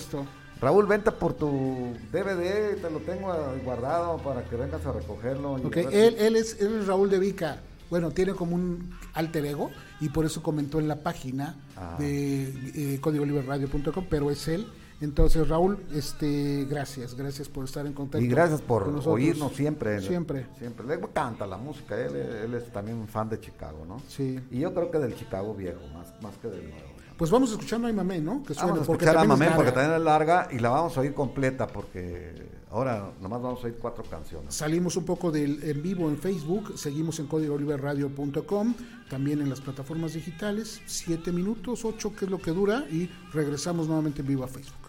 [0.61, 3.33] Raúl, vente por tu DVD, te lo tengo
[3.65, 5.57] guardado para que vengas a recogerlo.
[5.59, 7.59] y Ok, a ver él, si- él, es, él es Raúl de Vica.
[7.91, 9.71] Bueno, tiene como un alter ego
[10.01, 11.97] y por eso comentó en la página Ah.
[11.99, 14.67] de eh, códigoliberradio.com, pero es él.
[15.01, 18.25] Entonces, Raúl, este, gracias, gracias por estar en contacto.
[18.25, 20.01] Y gracias por oírnos siempre.
[20.01, 20.47] Siempre.
[20.59, 20.87] Siempre.
[20.89, 21.97] Le encanta la música.
[21.97, 24.03] Él, él es también un fan de Chicago, ¿no?
[24.09, 24.41] Sí.
[24.51, 26.89] Y yo creo que del Chicago viejo, más, más que del nuevo.
[27.17, 28.43] Pues vamos escuchando a Mamé, ¿no?
[28.45, 30.59] Que suene, Vamos a porque escuchar a también es Mamén porque también es larga y
[30.59, 34.55] la vamos a oír completa porque ahora nomás vamos a oír cuatro canciones.
[34.55, 38.75] Salimos un poco del en vivo en Facebook, seguimos en códigoliberradio.com,
[39.09, 43.87] también en las plataformas digitales, siete minutos, ocho, que es lo que dura, y regresamos
[43.87, 44.89] nuevamente en vivo a Facebook.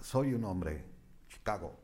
[0.00, 0.84] Soy un hombre.
[1.28, 1.83] Chicago.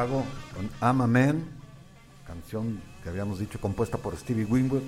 [0.00, 0.24] Chicago
[0.56, 1.44] con I'm a Man,
[2.26, 4.80] canción que habíamos dicho compuesta por Stevie Winwood.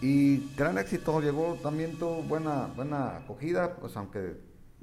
[0.00, 4.36] Y gran éxito, llegó también tuvo buena, buena acogida, pues aunque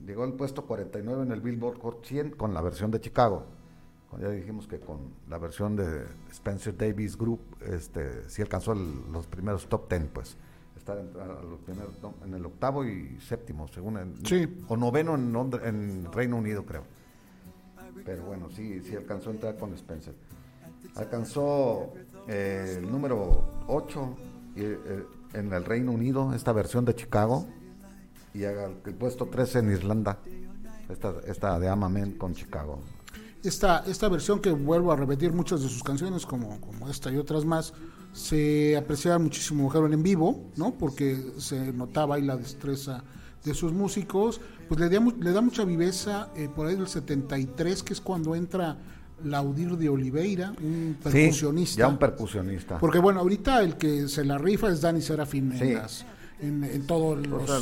[0.05, 3.45] llegó al puesto 49 en el Billboard Hot 100 con la versión de Chicago.
[4.19, 9.27] Ya dijimos que con la versión de Spencer Davis Group, este, sí alcanzó el- los
[9.27, 10.35] primeros top 10, pues.
[10.75, 11.13] Estar en,
[11.49, 11.93] los primeros,
[12.25, 14.61] en el octavo y séptimo, según en, Sí.
[14.67, 15.33] o noveno en,
[15.63, 16.83] en Reino Unido, creo.
[18.05, 20.15] Pero bueno, sí, sí alcanzó a entrar con Spencer.
[20.95, 21.93] Alcanzó
[22.27, 24.15] eh, el número 8
[25.33, 27.47] en el Reino Unido, esta versión de Chicago,
[28.33, 30.19] y el puesto 13 en Irlanda,
[30.89, 32.79] esta, esta de Amamen con Chicago.
[33.43, 37.17] Esta, esta versión que vuelvo a repetir muchas de sus canciones, como, como esta y
[37.17, 37.73] otras más,
[38.13, 40.73] se apreciaba muchísimo mejor en vivo, ¿no?
[40.73, 43.03] Porque se notaba ahí la destreza
[43.47, 44.39] de sus músicos.
[44.67, 48.35] Pues le da, le da mucha viveza eh, por ahí del 73, que es cuando
[48.35, 48.77] entra
[49.23, 51.73] Laudir de Oliveira, un percusionista.
[51.73, 52.77] Sí, ya un percusionista.
[52.77, 55.73] Porque bueno, ahorita el que se la rifa es Dani Serafín en, Sí.
[55.73, 56.05] las-
[56.39, 57.57] en, en todos los, O sea,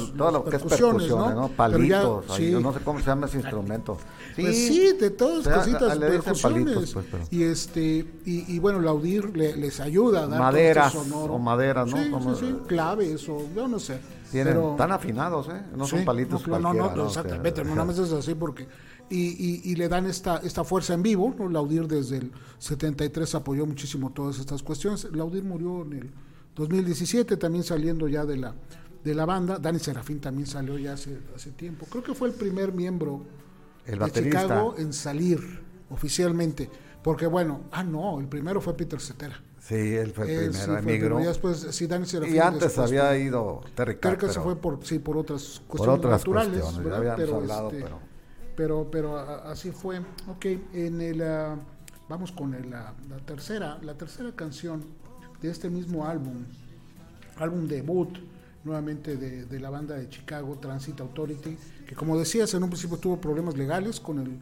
[0.49, 1.49] que es percusiones, ¿no?
[1.49, 2.51] Ya- Palitos, ahí, sí.
[2.51, 3.97] yo no sé cómo se llama ese instrumento.
[4.35, 6.63] Pues sí, de todas o sea, cositas, le percusiones.
[6.75, 7.81] palitos, pues, pero- Y este,
[8.25, 11.33] y, y bueno, Laudir le- les ayuda a dar Maderas, este sonoro.
[11.35, 12.03] o maderas, ¿no?
[12.03, 13.99] Sí, Como- sí, sí, claves o yo no sé.
[14.31, 15.61] Tienen, pero- están afinados, ¿eh?
[15.75, 17.07] No son palitos no, no, no, ¿no?
[17.07, 18.67] exactamente, no nada más es así porque
[19.09, 21.47] y, y, y le dan esta esta fuerza en vivo, ¿no?
[21.47, 25.07] Laudir desde el 73 apoyó muchísimo todas estas cuestiones.
[25.13, 26.11] Laudir murió en el
[26.55, 28.55] 2017 también saliendo ya de la
[29.03, 29.59] de la banda.
[29.59, 31.85] Dani Serafín también salió ya hace hace tiempo.
[31.89, 33.21] Creo que fue el primer miembro
[33.85, 34.41] El de baterista.
[34.41, 35.39] Chicago en salir
[35.89, 36.69] oficialmente,
[37.03, 39.39] porque bueno, ah no, el primero fue Peter Cetera.
[39.59, 41.21] Sí, él fue el sí primero, el emigró.
[41.21, 44.43] y después sí Dani Serafín Y antes después había ido Terry Carr, que se pero
[44.43, 47.99] fue por, sí, por otras por cuestiones otras naturales, cuestiones, hablado, este, pero...
[48.55, 49.99] pero, pero así fue.
[50.27, 51.57] Ok, en el, ah,
[52.09, 54.83] vamos con el, ah, la tercera, la tercera canción
[55.45, 56.43] de este mismo álbum,
[57.37, 58.17] álbum debut
[58.63, 62.97] nuevamente de, de la banda de Chicago, Transit Authority, que como decías en un principio
[62.97, 64.39] tuvo problemas legales con el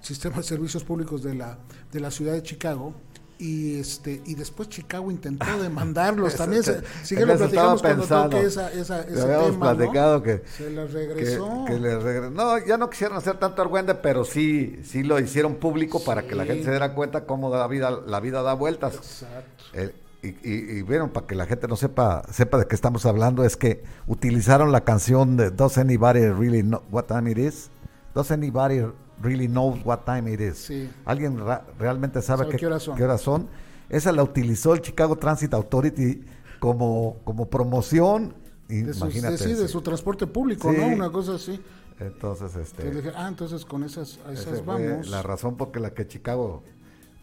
[0.00, 1.58] sistema de servicios públicos de la,
[1.90, 2.94] de la ciudad de Chicago.
[3.38, 6.62] Y este y después Chicago intentó demandarlos también.
[6.62, 10.22] Se, sí que lo platicamos cuando toque esa, esa, ese habíamos tema, ¿no?
[10.22, 11.64] que, Se que, regresó.
[11.66, 15.56] que le regre- No, ya no quisieron hacer tanto argüende, pero sí, sí lo hicieron
[15.56, 18.94] público para que la gente se diera cuenta cómo la vida, la vida da vueltas.
[18.94, 19.64] Exacto.
[19.72, 23.04] El- y, y, y vieron, para que la gente no sepa, sepa de qué estamos
[23.06, 27.70] hablando, es que utilizaron la canción de Does Anybody Really Know What Time It Is?
[28.14, 28.82] Does Anybody
[29.20, 30.58] Really Knows What Time It Is?
[30.58, 30.90] Sí.
[31.04, 31.38] ¿Alguien
[31.78, 32.96] realmente sabe, ¿Sabe qué, qué horas son?
[32.96, 33.48] qué horas son?
[33.88, 36.24] Esa la utilizó el Chicago Transit Authority
[36.60, 38.34] como, como promoción.
[38.68, 40.78] De, sus- de- sí, de su transporte público, Sí.
[40.78, 40.86] ¿no?
[40.86, 41.60] Una cosa así.
[42.00, 45.08] Entonces, este, Entonces dije, ah, entonces con esas, a esas vamos.
[45.08, 46.62] la razón por la que Chicago,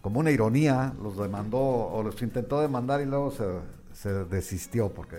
[0.02, 3.46] como una ironía, los demandó o los intentó demandar y luego se,
[3.94, 5.18] se desistió porque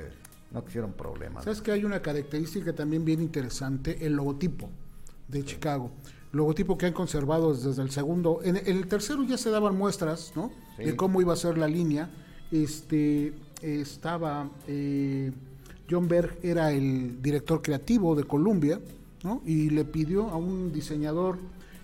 [0.53, 1.45] no quisieron problemas.
[1.45, 4.05] ¿Sabes que hay una característica también bien interesante?
[4.05, 4.69] El logotipo
[5.29, 5.91] de Chicago.
[6.33, 8.41] Logotipo que han conservado desde el segundo.
[8.43, 10.51] En, el tercero ya se daban muestras, ¿no?
[10.77, 10.85] Sí.
[10.85, 12.11] De cómo iba a ser la línea.
[12.51, 15.33] Este estaba eh,
[15.91, 18.81] John Berg era el director creativo de Columbia,
[19.23, 19.43] ¿no?
[19.45, 21.39] Y le pidió a un diseñador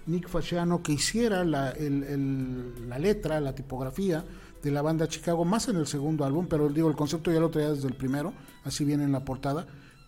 [0.07, 4.25] Nick Fasciano que hiciera la, el- el- la letra, la tipografía
[4.63, 7.51] de la banda Chicago, más en el segundo álbum, pero digo, el concepto ya lo
[7.51, 8.33] traía desde el primero,
[8.65, 9.67] así viene en la portada,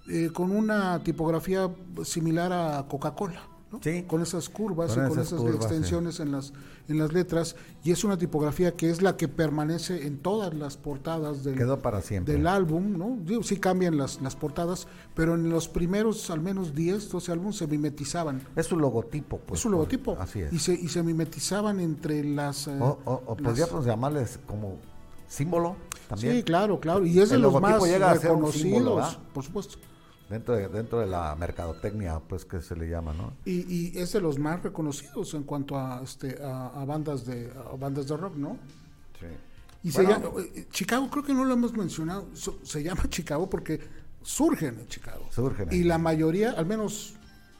[0.08, 1.68] eh, con una tipografía
[2.04, 3.42] similar a Coca-Cola.
[3.70, 3.80] ¿No?
[3.82, 4.04] Sí.
[4.06, 6.52] Con esas curvas Con y con esas esas curvas, extensiones en las
[6.88, 7.54] en las letras
[7.84, 11.80] y es una tipografía que es la que permanece en todas las portadas del, Quedó
[11.80, 12.32] para siempre.
[12.32, 13.18] del álbum, ¿no?
[13.20, 17.56] Digo, sí cambian las, las portadas, pero en los primeros al menos 10, 12 álbumes
[17.56, 18.40] se mimetizaban.
[18.56, 19.60] Es su logotipo, pues.
[19.60, 20.16] es un logotipo.
[20.18, 20.50] Así es.
[20.52, 22.68] Y se, y se mimetizaban entre las...
[22.68, 24.76] eh, o o, o las- podríamos llamarles como
[25.28, 25.76] símbolo
[26.08, 26.36] también.
[26.36, 27.04] Sí, claro, claro.
[27.04, 29.76] Y es de los más llega reconocidos, por supuesto.
[30.28, 33.32] Dentro de, dentro de la mercadotecnia, pues que se le llama, ¿no?
[33.46, 33.60] Y,
[33.94, 37.74] y es de los más reconocidos en cuanto a, este, a, a bandas de a
[37.76, 38.58] bandas de rock, ¿no?
[39.18, 39.26] Sí.
[39.84, 42.26] Y se llama- eh, Chicago, creo que no lo hemos mencionado,
[42.62, 43.80] se llama Chicago porque
[44.22, 45.24] surgen en Chicago.
[45.30, 47.14] Surgen Y la mayoría, al menos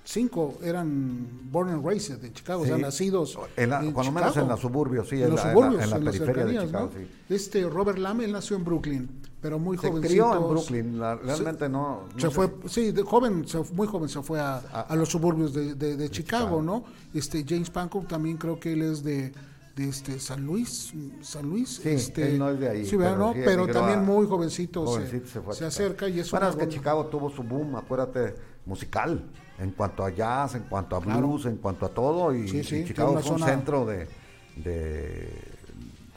[0.05, 3.39] cinco, eran born and raised en Chicago, o sea, nacidos.
[3.57, 5.91] En la- cuando menos en los suburbios, sí, en, en los la- la- suburbios, en
[5.91, 7.01] la las periferia de Chicago, ¿no?
[7.01, 7.09] sí.
[7.31, 9.09] Este Robert Lame, él nació en Brooklyn,
[9.41, 10.09] pero muy Se jovencito.
[10.09, 12.05] crió en Brooklyn, la- realmente no.
[12.13, 15.09] no Se fue, sí, de joven, se- muy joven se fue a, A- a los
[15.09, 16.63] suburbios de, de- de Chicago, Chicago.
[16.63, 16.85] ¿no?
[17.15, 19.33] Este James Pankow también creo que él es de,
[19.77, 21.81] de este San Luis, San Luis.
[21.83, 23.33] Sí, este, él no es de ahí, Sí, pero ¿no?
[23.33, 26.49] sí pero emigró también a- muy jovencito, se- jovencito se, se acerca y es Bueno,
[26.49, 28.35] es que Chicago tuvo su boom, acuérdate,
[28.67, 29.25] musical,
[29.61, 31.21] en cuanto a jazz, en cuanto a Claro.
[31.21, 34.09] blues, en cuanto a todo, y, Sí, y Chicago fue un zona- centro de,
[34.57, 35.31] de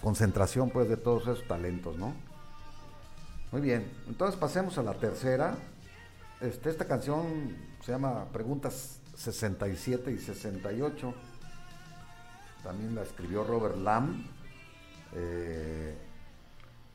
[0.02, 2.14] concentración pues de todos esos talentos, ¿no?
[3.52, 5.56] Muy bien, entonces pasemos a la tercera.
[6.40, 11.14] Este, esta canción se llama Preguntas 67 y 68.
[12.64, 14.26] También la escribió Robert Lamb.
[15.16, 15.96] eh,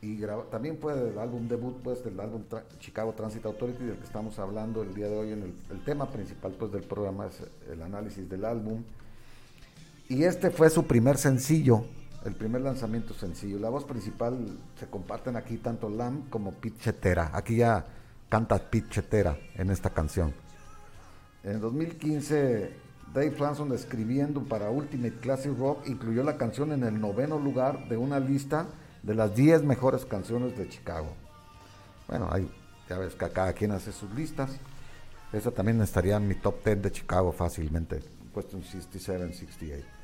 [0.03, 4.05] y también fue del álbum debut pues del álbum Tra- Chicago Transit Authority del que
[4.05, 7.43] estamos hablando el día de hoy en el, el tema principal pues del programa es
[7.73, 8.85] el análisis del álbum
[10.09, 11.87] y este fue su primer sencillo
[12.27, 17.31] el primer lanzamiento sencillo la voz principal se comparten aquí tanto Lam como Pete Chetera
[17.33, 17.87] aquí ya
[18.29, 20.35] canta Pete Chetera en esta canción
[21.47, 22.73] en 2015,
[23.15, 27.97] Dave Franson escribiendo para Ultimate Classic Rock incluyó la canción en el noveno lugar de
[27.97, 28.67] una lista
[29.05, 31.15] de las 10 mejores canciones de Chicago.
[32.09, 32.51] Bueno, hay,
[32.89, 34.51] ya ves que cada quien hace sus listas.
[35.33, 38.03] Esa también estaría en mi top 10 de Chicago fácilmente,
[38.35, 39.96] puesto en 67, 68.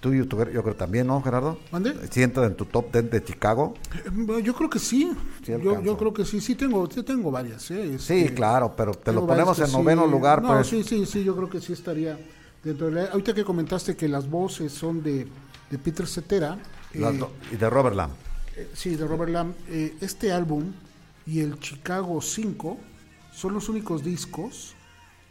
[0.00, 1.58] Tú y yo, creo también, ¿no, Gerardo?
[1.72, 1.92] ¿Mande?
[2.10, 3.74] ¿Sí entra en tu top 10 de Chicago?
[3.94, 5.10] Eh, Yo creo que sí.
[5.44, 6.40] Sí yo, yo creo que sí.
[6.40, 7.68] Sí tengo, sí tengo varias.
[7.72, 7.98] ¿eh?
[7.98, 10.68] Sí, Este, claro, pero te lo ponemos en noveno sí- lugar, No, pues.
[10.68, 11.24] sí, sí, sí.
[11.24, 12.16] Yo creo que sí estaría
[12.62, 13.04] dentro de la...
[13.10, 15.26] Ahorita que comentaste que las voces son de,
[15.68, 16.56] de Peter Cetera.
[16.94, 17.20] Eh,
[17.52, 18.12] y de Robert Lamb.
[18.56, 19.52] eh, sí, de Robert Lamb.
[19.68, 20.72] eh, este álbum
[21.26, 22.78] y el Chicago 5
[23.34, 24.74] son los únicos discos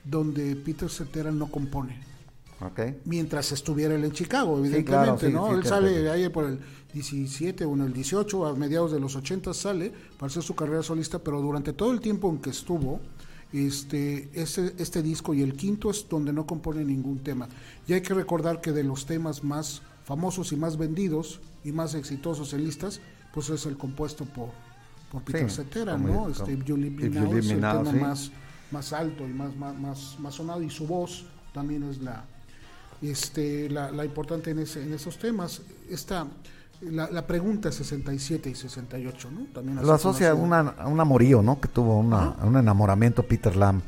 [0.04, 2.00] donde Peter Cetera no compone.
[3.06, 5.48] Mientras estuviera él en Chicago, evidentemente, sí, ¿no?
[5.50, 6.60] sí, él sale ahí por el
[6.94, 10.82] 17 o en el 18, a mediados de los 80 sale para hacer su carrera
[10.82, 13.00] solista, pero durante todo el tiempo en que estuvo,
[13.54, 17.48] este, este, este disco y el quinto es donde no compone ningún tema.
[17.88, 21.94] Y hay que recordar que de los temas más famosos y más vendidos y más
[21.94, 23.02] exitosos en listas,
[23.34, 24.50] pues es el compuesto por,
[25.12, 26.30] por Peter Cetera, ¿no?
[26.30, 28.32] Este, You Leave Me If You Now es el tema más,
[28.72, 32.26] más alto y más, más, más, más sonado y su voz también es la,
[33.02, 35.62] este, la, la importante en, ese, en esos temas.
[35.90, 36.28] Esta,
[36.82, 39.46] la, la pregunta 67 y 68, ¿no?
[39.54, 41.60] También Lo asocia una- a un amorío, ¿no?
[41.60, 43.82] Que tuvo una- a un enamoramiento Peter Lamb.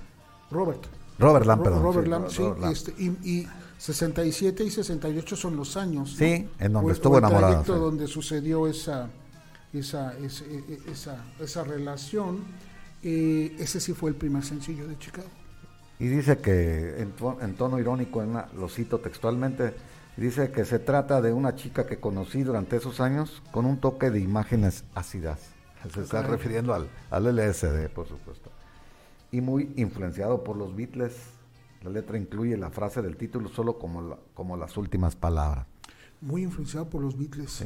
[0.51, 0.85] Robert.
[1.19, 1.83] Robert Lamb, perdón.
[1.83, 3.07] Robert sí, Lamb, sí, Robert este, y,
[3.41, 3.47] y
[3.77, 6.11] 67 y 68 son los años.
[6.11, 6.17] ¿no?
[6.17, 7.79] Sí, en donde O estuvo o el enamorado, trayecto sí.
[7.79, 9.09] donde sucedió esa,
[9.73, 12.39] esa, ese- e- e- esa, esa relación.
[13.03, 15.27] Eh, ese sí fue el primer sencillo de Chicago.
[15.99, 19.73] Y dice que, en, to- en tono irónico, en lo cito textualmente,
[20.17, 24.09] dice que se trata de una chica que conocí durante esos años con un toque
[24.09, 25.39] de imágenes ácidas.
[25.93, 28.49] Se está refiriendo al, al LSD, por supuesto.
[29.31, 31.15] Y muy influenciado por los Beatles.
[31.83, 35.65] La letra incluye la frase del título solo como, la- como las últimas palabras.
[36.21, 37.51] Muy influenciado por los Beatles.
[37.51, 37.65] ¿sí?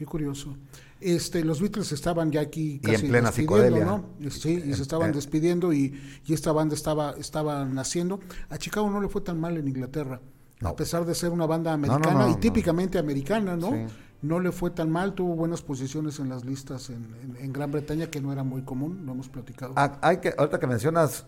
[0.00, 0.56] Qué curioso.
[0.98, 3.84] Este, los Beatles estaban ya aquí Y casi en plena psicodelia.
[3.84, 4.06] ¿no?
[4.30, 5.12] Sí, y se estaban eh.
[5.12, 8.18] despidiendo y, y esta banda estaba, estaba naciendo.
[8.48, 10.22] A Chicago no le fue tan mal en Inglaterra.
[10.60, 10.70] No.
[10.70, 13.72] A pesar de ser una banda americana no, y típicamente americana, ¿no?
[13.72, 13.94] Sí.
[14.22, 17.70] No le fue tan mal, tuvo buenas posiciones en las listas en, en- en Gran
[17.70, 19.74] Bretaña, que no era muy común, lo hemos platicado.
[19.76, 21.26] Ah, hay que, ahorita que mencionas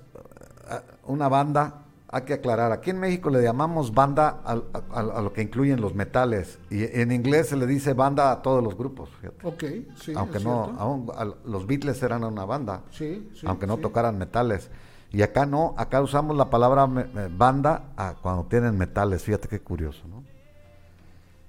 [0.66, 1.85] ah, una banda,
[2.15, 2.73] hay que aclarar.
[2.73, 4.53] Aquí en México le llamamos banda a,
[4.93, 6.59] a- a lo que incluyen los metales.
[6.71, 9.09] Y en inglés se le dice banda a todos los grupos.
[9.21, 9.47] fíjate.
[9.47, 9.65] ok,
[9.97, 10.13] sí.
[10.15, 12.83] aunque es no, aún, al- los Beatles eran una banda.
[12.91, 13.83] Sí, sí, aunque no sí.
[13.83, 14.71] tocaran metales.
[15.11, 19.23] Y acá no, acá usamos la palabra me- me- banda a cuando tienen metales.
[19.25, 20.23] Fíjate qué curioso, ¿no?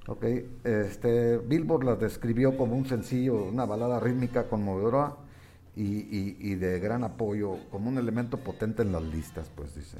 [0.07, 0.24] Ok,
[0.64, 5.16] este, Billboard las describió como un sencillo, una balada rítmica conmovedora
[5.76, 9.97] y, y- y de gran apoyo, como un elemento potente en las listas, pues dice.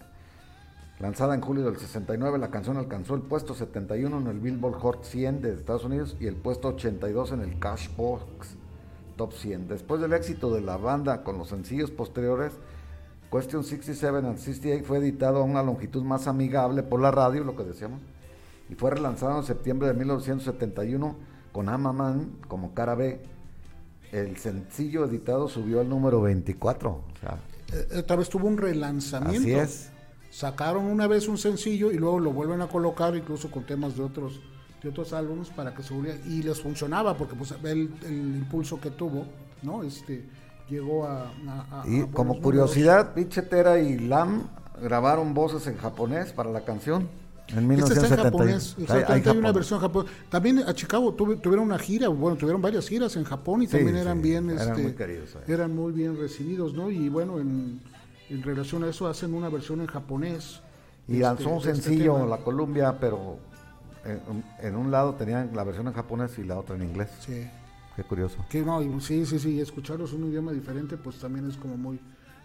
[1.03, 5.03] Lanzada en julio del 69, la canción alcanzó el puesto 71 en el Billboard Hot
[5.03, 8.55] 100 de Estados Unidos y el puesto 82 en el Cashbox
[9.17, 9.67] Top 100.
[9.67, 12.53] Después del éxito de la banda con los sencillos posteriores,
[13.29, 17.57] Question 67 and 68 fue editado a una longitud más amigable por la radio, lo
[17.57, 17.99] que decíamos,
[18.69, 21.17] y fue relanzado en septiembre de 1971
[21.51, 23.19] con Amaman como cara B.
[24.13, 26.91] El sencillo editado subió al número 24.
[26.91, 27.39] O sea,
[27.73, 29.41] Eh, otra vez tuvo un relanzamiento.
[29.41, 29.89] así es.
[30.34, 34.01] Sacaron una vez un sencillo y luego lo vuelven a colocar incluso con temas de
[34.03, 34.39] otros
[34.81, 38.81] de otros álbumes para que se volviera y les funcionaba porque pues el, el impulso
[38.81, 39.25] que tuvo
[39.61, 40.25] no este
[40.69, 44.47] llegó a, a- a- Y a como curiosidad, Pichetera y Lam
[44.81, 47.07] grabaron voces en japonés para la canción
[47.49, 47.91] en números.
[47.91, 48.23] Este está en 1971.
[48.23, 50.11] japonés, Hay- hay hay una versión japonés.
[50.29, 53.73] También a Chicago tuve- tuvieron una gira, bueno, tuvieron varias giras en Japón y Sí,
[53.77, 56.89] también eran sí, bien, eran este, muy queridos eran muy bien recibidos, ¿no?
[56.89, 57.79] Y bueno, en,
[58.30, 60.61] en relación a eso hacen una versión en japonés.
[61.07, 62.26] Y este, lanzó un este sencillo.
[62.28, 63.38] La Columbia, pero
[64.05, 67.09] en, en un lado tenían la versión en japonés y la otra en inglés.
[67.26, 67.47] Sí.
[67.95, 68.38] Qué curioso.
[68.49, 71.78] Que no, y sí, sí, sí, escucharlos en un idioma diferente, pues también es como
[71.78, 71.99] muy,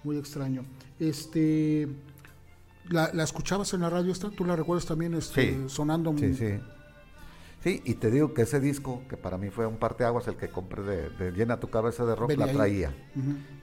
[0.05, 0.63] muy extraño.
[1.01, 1.89] Este,
[2.91, 4.29] ¿la, la escuchabas en la radio esta?
[4.31, 5.65] ¿Tú la recuerdas también este, Sí.
[5.69, 6.61] sonando Sí, muy- sí.
[7.65, 10.49] Sí, y te digo que ese disco, que para mí fue un parteaguas, el que
[10.49, 12.95] compré de, de Llena tu cabeza de rock, Venía la traía.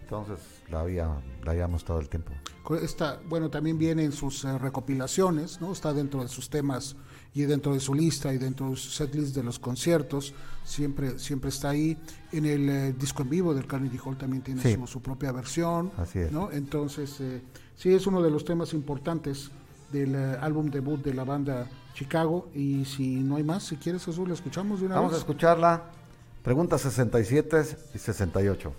[0.05, 0.39] Entonces
[0.69, 1.09] la había,
[1.43, 2.31] la habíamos todo el tiempo.
[2.81, 5.71] Está, bueno, también viene en sus eh, recopilaciones, ¿no?
[5.71, 6.95] Está dentro de sus temas
[7.33, 10.33] y dentro de su lista y dentro de su setlist de los conciertos,
[10.63, 11.97] siempre, siempre está ahí.
[12.31, 14.75] En el eh, disco en vivo del Carnegie Hall también tiene Sí.
[14.75, 16.31] su, su propia versión, Así es.
[16.31, 16.51] ¿no?
[16.51, 17.41] Entonces, eh,
[17.75, 19.49] sí es uno de los temas importantes
[19.91, 22.49] del eh, álbum debut de la banda Chicago.
[22.53, 25.19] Y si no hay más, si quieres, Jesús, lo escuchamos de una Vamos a vez.
[25.19, 25.83] escucharla.
[26.43, 27.63] Preguntas 67
[27.95, 28.73] y 68.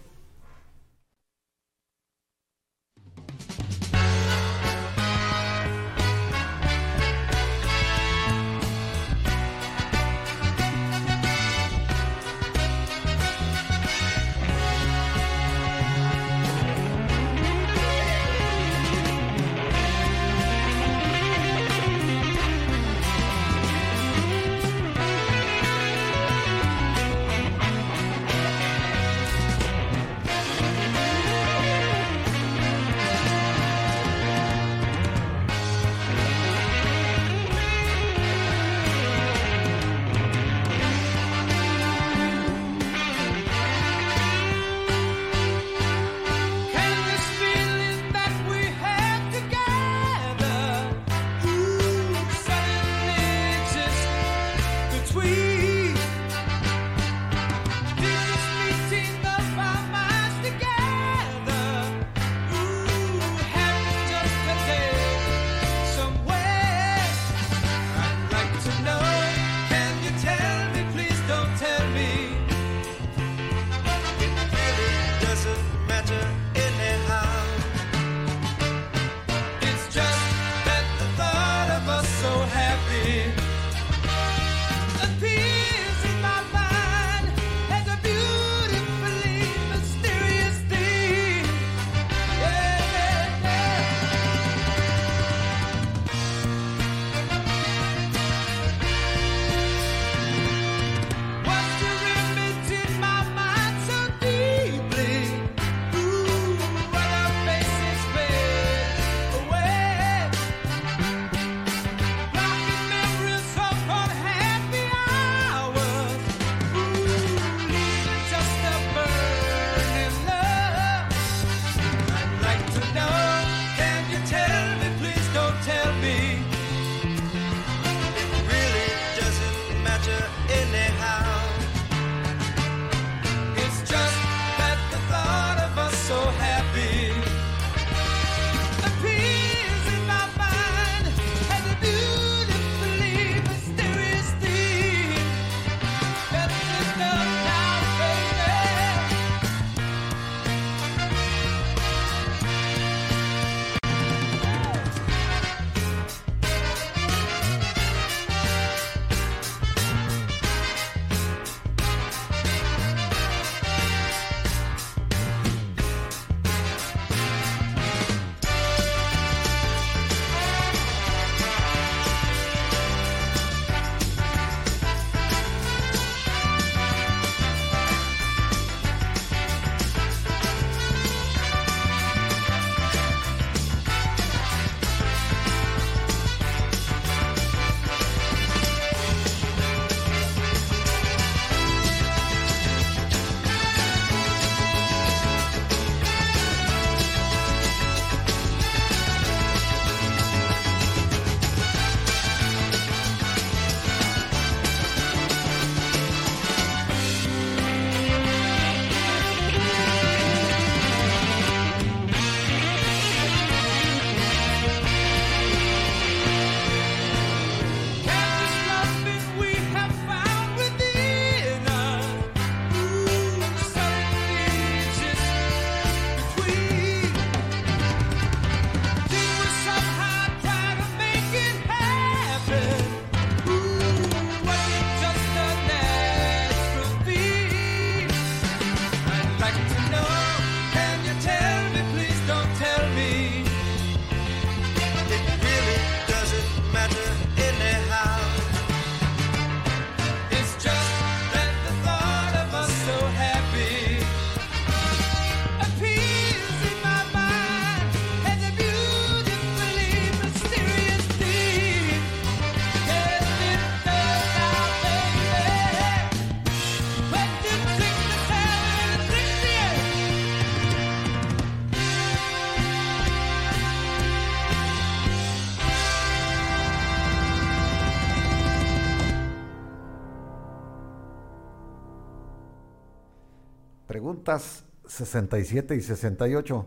[284.11, 286.67] Preguntas 67 y 68.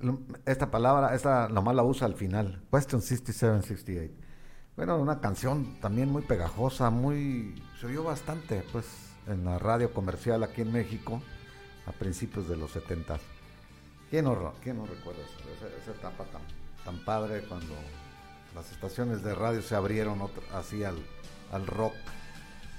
[0.00, 2.64] L- Esta palabra, esta nomás la usa al final.
[2.72, 4.12] Question 67, 68.
[4.76, 7.62] Bueno, una canción también muy pegajosa, muy...
[7.80, 8.86] Se oyó bastante, pues,
[9.28, 11.22] en la radio comercial aquí en México
[11.86, 13.18] a principios de los 70.
[14.10, 16.42] ¿Quién no, quién no recuerda esa, esa- etapa tan,
[16.84, 17.74] tan padre cuando
[18.56, 20.96] las estaciones de radio se abrieron otra- así al,
[21.52, 21.94] al rock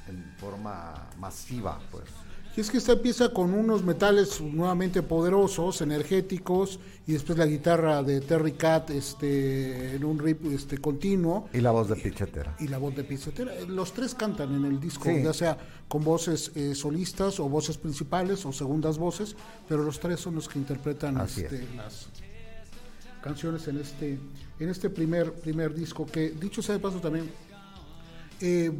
[0.09, 2.09] en forma masiva, pues?
[2.57, 8.03] Y es que esta empieza con unos metales nuevamente poderosos, energéticos, y después la guitarra
[8.03, 12.55] de Terry Cat este, en un rip este, continuo, Y la voz de Pichetera.
[12.59, 13.53] y la voz de Pizzetera.
[13.67, 15.23] Los tres cantan en el disco, Sí.
[15.23, 15.57] ya sea
[15.87, 19.35] con voces eh, solistas o voces principales o segundas voces,
[19.69, 21.75] pero los tres son los que interpretan este, es.
[21.75, 22.07] las
[23.21, 24.17] canciones en este
[24.59, 27.29] en este primer primer disco que dicho sea de paso también
[28.41, 28.71] eh,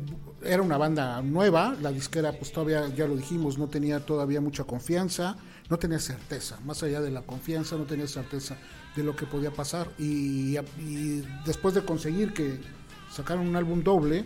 [0.42, 4.64] era una banda nueva, la disquera pues todavía, ya lo dijimos, no tenía todavía mucha
[4.64, 5.36] confianza,
[5.70, 8.58] no tenía certeza, más allá de la confianza, no tenía certeza
[8.96, 9.90] de lo que podía pasar.
[9.98, 10.58] Y,
[11.46, 12.60] después de conseguir que
[13.12, 14.26] sacaron un álbum doble,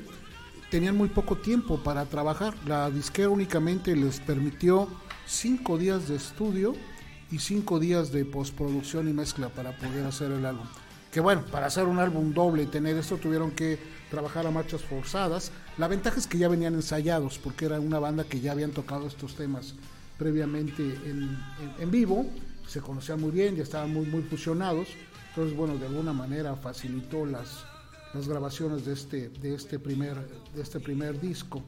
[0.69, 4.88] tenían muy poco tiempo para trabajar, la disquera únicamente les permitió
[5.26, 6.76] cinco días de estudio
[7.31, 10.68] y cinco días de postproducción y mezcla para poder hacer el álbum
[11.14, 13.77] que bueno, para hacer un álbum doble y tener esto tuvieron que
[14.10, 15.52] trabajar a marchas forzadas.
[15.77, 19.06] La ventaja es que ya venían ensayados, porque era una banda que ya habían tocado
[19.07, 19.76] estos temas
[20.18, 21.38] previamente en,
[21.80, 22.26] en- vivo,
[22.68, 24.88] se conocían muy bien, ya estaban muy, muy fusionados.
[25.30, 27.64] Entonces, bueno, de alguna manera facilitó las,
[28.15, 30.15] las grabaciones de este, de, este primer,
[30.56, 31.61] de este primer disco.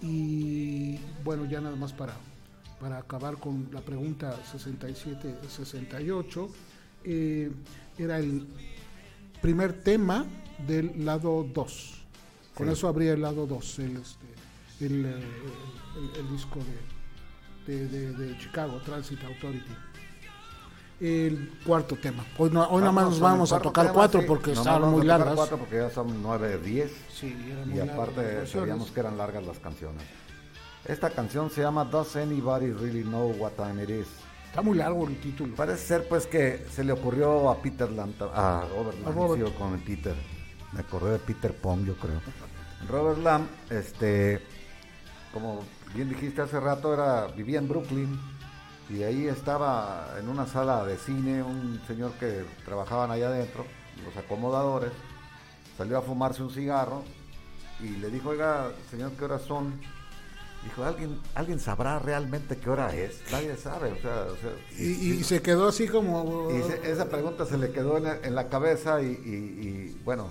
[0.00, 2.14] Y bueno, ya nada más para,
[2.80, 6.48] para acabar con la pregunta 67-68,
[7.04, 7.50] eh,
[7.98, 8.46] era el
[9.46, 10.26] primer tema
[10.66, 11.94] del lado 2.
[12.52, 12.72] Con Sí.
[12.72, 14.26] eso habría el lado 2, el, este,
[14.86, 15.14] el, eh,
[15.96, 16.58] el- el disco
[17.68, 19.70] de, de- de- de Chicago, Transit Authority.
[21.00, 22.24] El cuarto tema.
[22.38, 25.34] Hoy, no, hoy nada más nos vamos a tocar cuatro porque Nomás estaban muy largas.
[25.36, 26.90] cuatro porque ya son 9, 10.
[27.14, 27.36] Sí,
[27.72, 30.02] Y aparte sabíamos que eran largas las canciones.
[30.86, 34.06] Esta canción se llama Does Anybody Really Know What Time It Is?
[34.56, 35.54] Está muy largo el título.
[35.54, 39.46] Parece ser pues que se le ocurrió a Peter Lamb, a Robert A Lamb, Robert.
[39.48, 40.14] sí, con el Peter.
[40.72, 42.22] Me acordé de Peter Pong, yo creo.
[42.88, 44.40] Robert Lamb, este,
[45.30, 45.60] como
[45.94, 48.18] bien dijiste hace rato, era vivía en Brooklyn
[48.88, 53.66] y ahí estaba en una sala de cine un señor que trabajaban allá adentro,
[54.06, 54.92] los acomodadores,
[55.76, 57.02] salió a fumarse un cigarro
[57.78, 59.78] y le dijo, oiga, señor, ¿qué horas son?
[60.66, 63.22] Dijo, ¿alguien, ¿alguien sabrá realmente qué hora es?
[63.32, 64.26] Nadie sabe, o sea...
[64.32, 66.48] o sea, Y, y se quedó así como...
[66.50, 69.08] y se- esa pregunta se le quedó en, en la cabeza y, y-
[69.96, 70.28] y, bueno,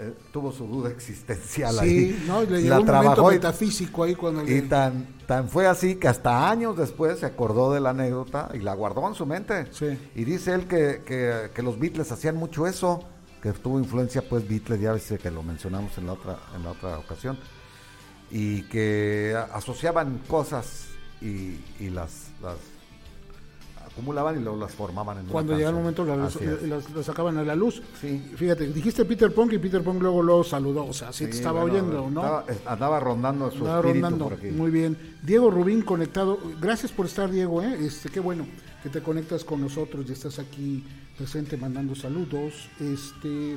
[0.00, 2.14] eh, tuvo su duda existencial ahí.
[2.14, 2.42] Sí, ¿no?
[2.42, 4.62] Le llegó la un momento trabajó y, metafísico ahí cuando y le...
[4.62, 8.74] tan, tan fue así que hasta años después se acordó de la anécdota y la
[8.74, 9.66] guardó en su mente.
[9.70, 9.96] Sí.
[10.16, 13.04] Y dice él que, que- que los Beatles hacían mucho eso,
[13.40, 16.70] que tuvo influencia pues Beatles, ya ves que lo mencionamos en la otra, en la
[16.72, 17.38] otra ocasión,
[18.36, 20.86] y que asociaban cosas
[21.22, 22.56] y, y las, las
[23.86, 27.44] acumulaban y luego las formaban en Cuando llegaba el momento las, las- las sacaban a
[27.44, 27.80] la luz.
[28.00, 28.32] Sí.
[28.36, 30.84] Fíjate, dijiste Peter Pong y Peter Pong luego lo saludó.
[30.86, 32.20] O sea, sí, te Sí, estaba bueno, oyendo, ¿no?
[32.22, 34.24] Estaba, es- andaba rondando su Andaba espíritu rondando.
[34.28, 34.48] por aquí.
[34.48, 35.16] Muy bien.
[35.22, 36.38] Diego Rubín conectado.
[36.60, 37.62] Gracias por estar, Diego.
[37.62, 37.76] ¿eh?
[37.80, 38.46] Este, qué bueno
[38.82, 40.84] que te conectas con nosotros y estás aquí
[41.16, 42.68] presente mandando saludos.
[42.80, 43.56] Este.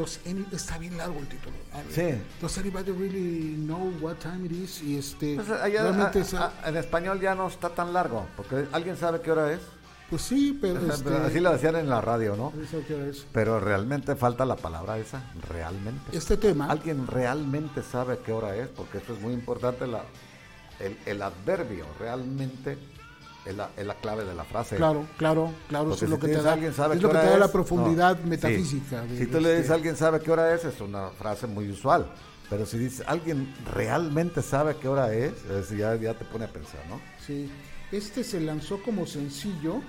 [0.00, 1.54] Does any- está bien largo el título.
[1.94, 2.14] Sí.
[2.40, 4.82] Does anybody really know what time it is?
[4.82, 5.36] Y este.
[5.36, 8.96] Pues, allá- realmente a- es- a- en español ya no está tan largo, porque alguien
[8.96, 9.60] sabe qué hora es.
[10.08, 10.80] pues sí, pero.
[10.92, 12.52] Este, Pero Así lo decían en la radio, ¿no?
[12.68, 13.26] ¿sabes qué hora es?
[13.32, 16.16] Pero realmente falta la palabra esa, realmente.
[16.16, 16.66] Este tema.
[16.66, 20.02] Alguien realmente sabe qué hora es, porque eso es muy importante, la,
[20.80, 22.76] el, el adverbio realmente
[23.46, 24.76] es la, es la clave de la frase.
[24.76, 27.18] Claro, claro, claro, Porque es lo si que te da, alguien sabe es lo que
[27.18, 28.28] te da la profundidad no, sí.
[28.28, 29.02] metafísica.
[29.02, 31.68] de- Si tú le dices este- alguien sabe qué hora es, es una frase muy
[31.70, 32.06] usual.
[32.50, 36.48] Pero si dices alguien realmente sabe qué hora es, es- ya, ya te pone a
[36.52, 37.00] pensar, ¿no?
[37.24, 37.48] Sí,
[37.92, 39.80] este se lanzó como sencillo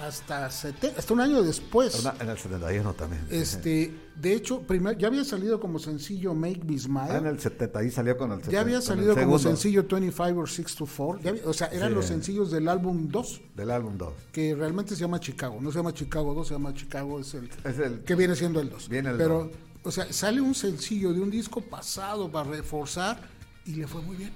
[0.00, 2.00] hasta, sete- hasta un año después.
[2.00, 3.26] Una- en el 71 también.
[3.30, 7.08] Este, de hecho, primer, ya había salido como sencillo Make Me Smile.
[7.10, 8.52] Ah, en el 70, ahí salió con el 70.
[8.52, 11.20] ya había salido como sencillo 25 or 6 to 4.
[11.22, 11.94] ya había- o sea, eran Sí.
[11.94, 14.12] los sencillos del álbum 2, Del álbum 2.
[14.32, 15.58] que realmente se llama Chicago.
[15.60, 18.60] No se llama Chicago 2, se llama Chicago, es el, Es el- que viene siendo
[18.60, 18.88] el 2.
[18.88, 19.50] Viene el Pero, dos.
[19.84, 23.18] o sea, sale un sencillo de un disco pasado para reforzar
[23.64, 24.32] y le fue muy bien.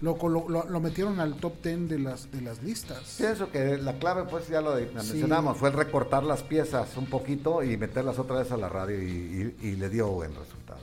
[0.00, 3.16] Lo, lo, lo metieron al top 10 de las, de las listas.
[3.18, 7.62] Pienso que la clave, pues ya lo mencionamos, fue el recortar las piezas un poquito
[7.62, 10.80] y meterlas otra vez a la radio y, y- y le dio buen resultado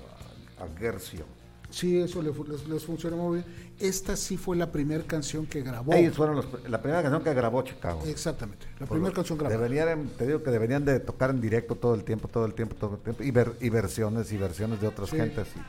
[0.60, 1.26] a, a Gercio.
[1.69, 3.45] Sí, eso le fu- les, les funcionó muy bien.
[3.80, 5.94] Esta sí fue la primera canción que grabó.
[5.94, 8.03] Ellos fueron los- la primera canción que grabó Chicago.
[8.06, 9.60] Exactamente, la primera canción grabada.
[9.61, 12.76] Deberían, te digo que deberían de tocar en directo todo el tiempo, todo el tiempo,
[12.76, 13.23] todo el tiempo.
[13.23, 15.18] Y, ver, y versiones y versiones de otras Sí.
[15.18, 15.48] gentes.
[15.56, 15.60] Y,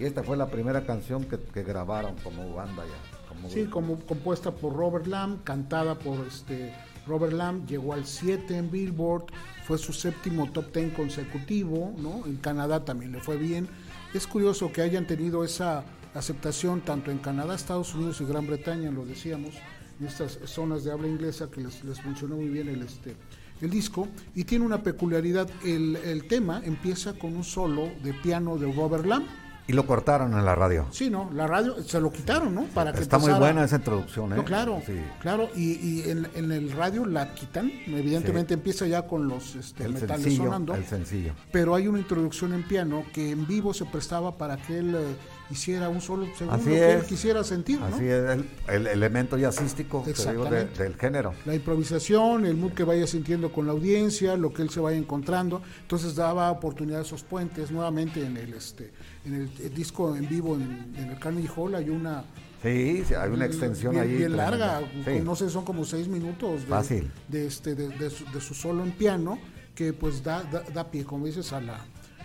[0.00, 3.28] y esta fue la primera canción que, que grabaron como banda ya.
[3.28, 6.72] Como Sí, como compuesta por Robert Lamb, cantada por este
[7.06, 9.26] Robert Lamb, llegó al 7 en Billboard,
[9.64, 12.26] fue su séptimo top 10 consecutivo, ¿no?
[12.26, 13.68] En Canadá también le fue bien.
[14.14, 18.90] Es curioso que hayan tenido esa aceptación tanto en Canadá, Estados Unidos y Gran Bretaña,
[18.90, 19.54] lo decíamos,
[20.00, 23.16] en estas zonas de habla inglesa que les, les funcionó muy bien el este
[23.60, 28.56] el disco y tiene una peculiaridad, el, el tema empieza con un solo de piano
[28.56, 29.26] de Robert Lamb.
[29.70, 30.86] Y lo cortaron en la radio.
[30.90, 31.30] Sí, ¿no?
[31.32, 32.64] La radio se lo quitaron, ¿no?
[32.74, 34.36] Para que Está muy buena esa introducción, ¿eh?
[34.36, 34.94] no, claro, Sí.
[35.20, 39.84] claro, y, y en, en el radio la quitan, evidentemente empieza ya con los este,
[39.84, 41.32] El metales sencillo, sonando, el sencillo.
[41.52, 45.14] pero hay una introducción en piano que en vivo se prestaba para que él eh,
[45.50, 47.86] hiciera un solo segundo Así que él quisiera sentir, ¿no?
[47.86, 51.32] Así es, el, el elemento jazzístico digo, de- del género.
[51.46, 54.96] La improvisación, el mood que vaya sintiendo con la audiencia, lo que él se vaya
[54.98, 58.90] encontrando, entonces daba oportunidad a esos puentes nuevamente en el este
[59.24, 62.24] en el, el disco en vivo en, en el Carnegie Hall hay una
[62.62, 64.16] Sí, sí, hay una extensión bien, ahí.
[64.16, 65.20] bien larga, Sí.
[65.24, 67.10] no sé, son como seis minutos de, Fácil.
[67.28, 69.38] de, este, de, de su, de su solo en piano,
[69.74, 71.80] que pues da, da, da pie, como dices, a la,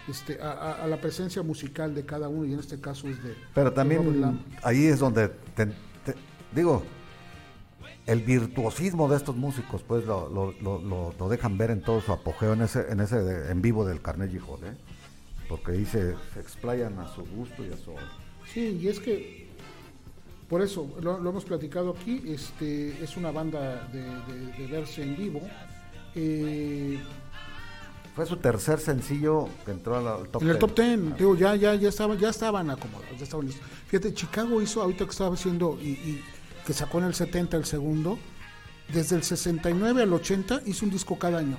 [0.10, 3.34] este, a, la presencia musical de cada uno, y en este caso es de...
[3.54, 6.16] Pero también ahí es donde, te- te-
[6.54, 6.84] digo,
[8.06, 12.12] el virtuosismo de estos músicos, pues lo, lo, lo- lo- dejan ver en todo su
[12.12, 14.76] apogeo en ese, en ese en vivo del Carnegie Hall, ¿eh?
[15.48, 17.94] Porque ahí se, explayan a su gusto y a su...
[18.52, 19.48] Sí, y es que,
[20.50, 25.04] por eso, lo, lo hemos platicado aquí, este, es una banda de, de- de verse
[25.04, 25.42] en vivo.
[26.16, 27.00] Eh,
[28.16, 30.60] Fue su tercer sencillo que entró al, top en el 10.
[30.60, 33.68] top 10, digo, ya, ya, ya, estaban, ya estaban acomodados, ya estaban listos.
[33.88, 36.24] Fíjate, Chicago hizo, ahorita que estaba haciendo, y, y
[36.66, 38.18] que sacó en el 70 el segundo,
[38.94, 41.58] desde el 69 al 80 hizo un disco cada año,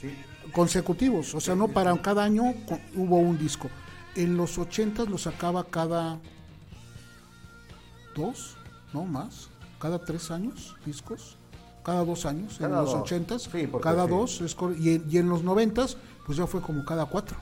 [0.00, 0.08] Sí.
[0.52, 2.54] Consecutivos, o sea, no para cada año
[2.96, 3.68] hubo un disco.
[4.16, 6.18] En los 80 lo sacaba cada
[8.14, 8.56] dos,
[8.92, 9.48] no más,
[9.78, 11.36] cada tres años discos,
[11.84, 13.02] cada dos años, en los dos.
[13.02, 14.10] 80 Sí, cada sí.
[14.10, 15.86] dos, es y, en- y en los 90
[16.26, 17.36] pues ya fue como cada cuatro.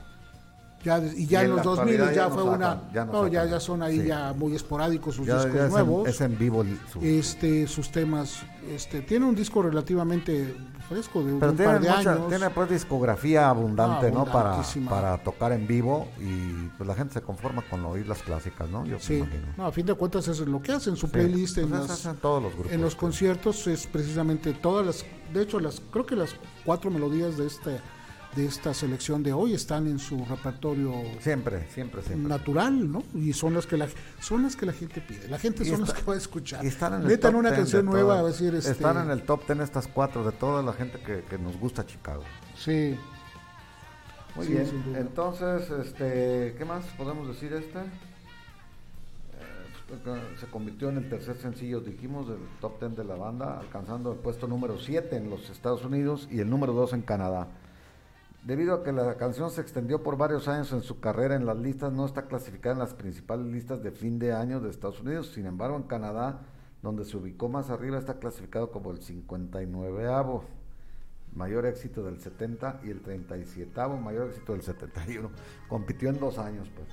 [0.83, 2.57] Ya, y ya Y en en los la 2000 actualidad ya, ya no fue sacan,
[2.57, 4.07] una ya no no, ya, son ahí Sí.
[4.07, 8.37] ya muy esporádicos sus discos en, nuevos es en vivo el- su- este sus temas
[8.69, 10.55] este tiene un disco relativamente
[10.89, 14.25] fresco de Pero un tiene, par de mucha- años tiene pues discografía abundante, Ah, ¿no?
[14.25, 18.67] Para, para tocar en vivo y pues la gente se conforma con oír las clásicas,
[18.69, 18.85] ¿no?
[18.85, 19.47] Yo sí imagino.
[19.55, 21.87] no, a fin de cuentas eso es lo que hacen su Sí, playlist en, pues
[21.87, 22.71] las- todos los grupos.
[22.71, 26.35] en los conciertos es precisamente todas las de hecho las creo que las
[26.65, 27.79] cuatro melodías de este
[28.35, 32.29] de esta selección de hoy están en su repertorio Siempre, siempre, siempre.
[32.29, 33.03] natural, ¿no?
[33.15, 33.87] Y son las que la
[34.19, 35.27] son las que la gente pide.
[35.27, 36.63] La gente son está- las que va a escuchar.
[36.63, 38.97] Y están en el Metan top una 10 canción de nueva a decir este Están
[39.03, 42.23] en el top 10 estas cuatro de toda la gente que, que nos gusta Chicago.
[42.55, 42.95] Sí.
[44.35, 44.67] Muy Sí, bien.
[44.67, 44.99] sin duda.
[44.99, 47.79] Entonces, este, ¿qué más podemos decir este?
[47.79, 47.83] Eh,
[49.87, 49.99] pues,
[50.39, 54.19] se convirtió en el tercer sencillo, dijimos, del top 10 de la banda, alcanzando el
[54.19, 57.47] puesto número 7 en los Estados Unidos y el número 2 en Canadá.
[58.43, 61.57] Debido a que la canción se extendió por varios años en su carrera en las
[61.57, 65.31] listas, no está clasificada en las principales listas de fin de año de Estados Unidos.
[65.33, 66.41] Sin embargo, en Canadá,
[66.81, 70.43] donde se ubicó más arriba, está clasificado como el 59avo
[71.35, 73.71] mayor éxito del 70 y el 37
[74.01, 75.29] mayor éxito del 71.
[75.67, 76.87] Compitió en dos años, pues.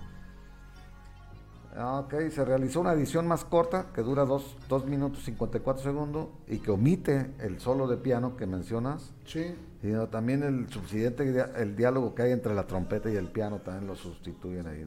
[1.78, 6.70] Ok, se realizó una edición más corta que dura 2 minutos 54 segundos y que
[6.70, 9.54] omite el solo de piano que mencionas, Sí.
[9.86, 13.60] Sino también el subsiguiente, dia- el diálogo que hay entre la trompeta y el piano
[13.60, 14.84] también lo sustituyen ahí.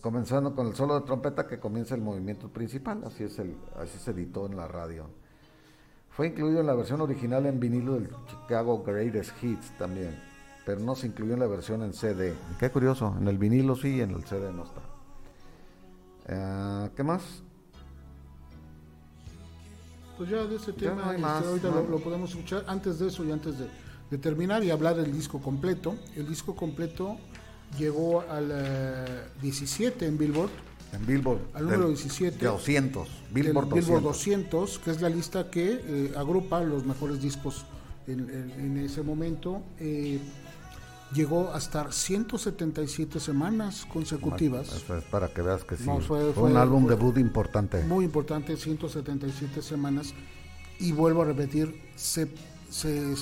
[0.00, 3.98] Comenzando con el solo de trompeta que comienza el movimiento principal, así es el, así
[3.98, 5.06] se editó en la radio.
[6.10, 10.16] Fue incluido en la versión original en vinilo del Chicago Greatest Hits también,
[10.64, 12.32] pero no se incluyó en la versión en CD.
[12.60, 14.80] Qué curioso, en el vinilo sí, en el CD no está.
[16.28, 17.42] Eh, ¿Qué más?
[20.16, 21.82] Pues ya de ese tema, no este, más, ahorita ¿no?
[21.82, 22.64] lo, lo podemos escuchar.
[22.68, 23.66] Antes de eso y antes de,
[24.10, 27.16] de terminar y hablar del disco completo, el disco completo
[27.78, 30.50] llegó al eh, 17 en Billboard,
[30.92, 31.40] En Billboard.
[31.54, 32.38] Al número del- 17.
[32.38, 33.08] de 200.
[33.32, 34.02] Billboard, el Billboard 200.
[34.04, 37.64] 200, que es la lista que eh, agrupa los mejores discos
[38.06, 39.62] en, en- en ese momento.
[39.80, 40.20] Eh,
[41.14, 44.72] llegó a estar 177 semanas consecutivas.
[44.72, 45.84] Eso es para que veas que sí.
[45.86, 47.82] No, fue- fue, un fue- álbum fue- debut importante.
[47.84, 50.12] muy importante, 177 semanas.
[50.78, 52.28] Y vuelvo a repetir, se,
[52.68, 53.14] se,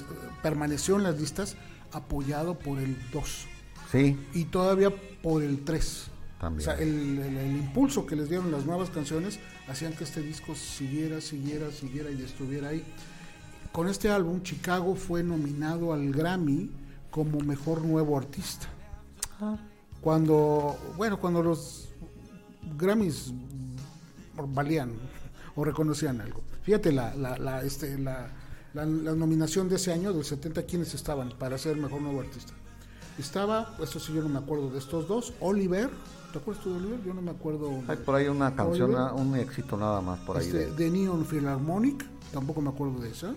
[0.43, 1.56] permaneció en las listas
[1.93, 3.47] apoyado por el 2
[3.90, 4.90] Sí, y todavía
[5.23, 6.06] por el 3.
[6.40, 6.69] También.
[6.69, 9.39] O sea, el, el- el impulso que les dieron las nuevas canciones
[9.69, 12.82] hacían que este disco siguiera, siguiera, siguiera y estuviera ahí.
[13.70, 16.70] Con este álbum, Chicago fue nominado al Grammy
[17.13, 18.67] como mejor nuevo artista.
[20.01, 21.89] Cuando, bueno, cuando los
[22.77, 23.33] Grammys
[24.49, 24.93] valían
[25.55, 26.41] o reconocían algo.
[26.63, 28.29] Fíjate la, la, la, este, la,
[28.75, 32.53] la- la nominación de ese año, del 70, ¿quiénes estaban para ser mejor nuevo artista?
[33.19, 35.91] Estaba, eso sí yo no me acuerdo de estos dos, Oliver,
[36.33, 37.03] ¿te acuerdas tú de Oliver?
[37.05, 37.71] Yo no me acuerdo.
[37.89, 39.13] Hay por ahí una canción, Oliver.
[39.15, 40.47] un éxito nada más por ahí.
[40.47, 43.35] Este, de- de Neon Philharmonic, tampoco me acuerdo de esa.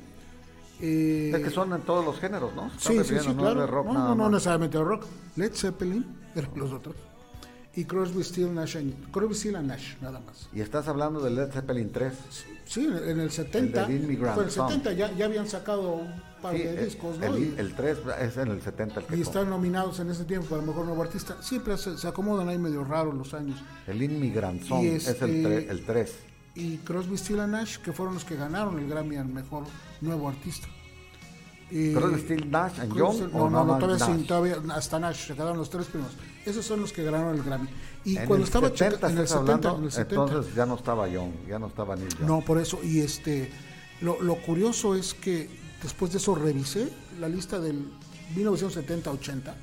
[0.81, 2.69] Eh, es que son en todos los géneros, ¿no?
[2.77, 3.61] Sí, sí, sí, no claro.
[3.61, 5.05] de rock no, nada no, no necesariamente rock.
[5.35, 6.95] Led Zeppelin, eran los otros.
[7.77, 10.47] Y Crosby, Still, Nash, and- Crosby, Still and Nash, nada más.
[10.53, 12.13] Y estás hablando de Led Zeppelin 3.
[12.65, 13.81] Sí, en el 70.
[13.81, 14.69] El de Immigrant fue el Song.
[14.69, 16.09] 70 ya, ya habían sacado un
[16.41, 17.25] par Sí, de el- discos, ¿no?
[17.25, 20.47] el, el 3 es en el 70 el que y están nominados en ese tiempo
[20.47, 21.35] para mejor nuevo artista.
[21.41, 23.61] Siempre se, se acomodan ahí medio raros los años.
[23.87, 26.15] El Immigrant Song es este- el, tre- el 3.
[26.55, 29.63] Y Crosby, and Nash, que fueron los que ganaron el Grammy al mejor
[30.01, 30.67] nuevo artista.
[31.69, 34.17] Y- Crosby, Still, Nash and Crosby, Young, No, no, no, todavía, Nash?
[34.19, 36.13] sí, todavía hasta Nash, se quedaron los tres primeros.
[36.45, 37.67] Esos son los que ganaron el Grammy.
[38.05, 40.55] Y En cuando estaba 70 checa- en el estás 70, hablando, en el 70, entonces
[40.55, 42.27] ya no estaba Young, ya no estaba Neil Young.
[42.27, 43.49] No, por eso, y este,
[44.01, 45.49] lo, lo curioso es que
[45.81, 47.83] después de eso revisé la lista del
[48.35, 49.53] 1970-80,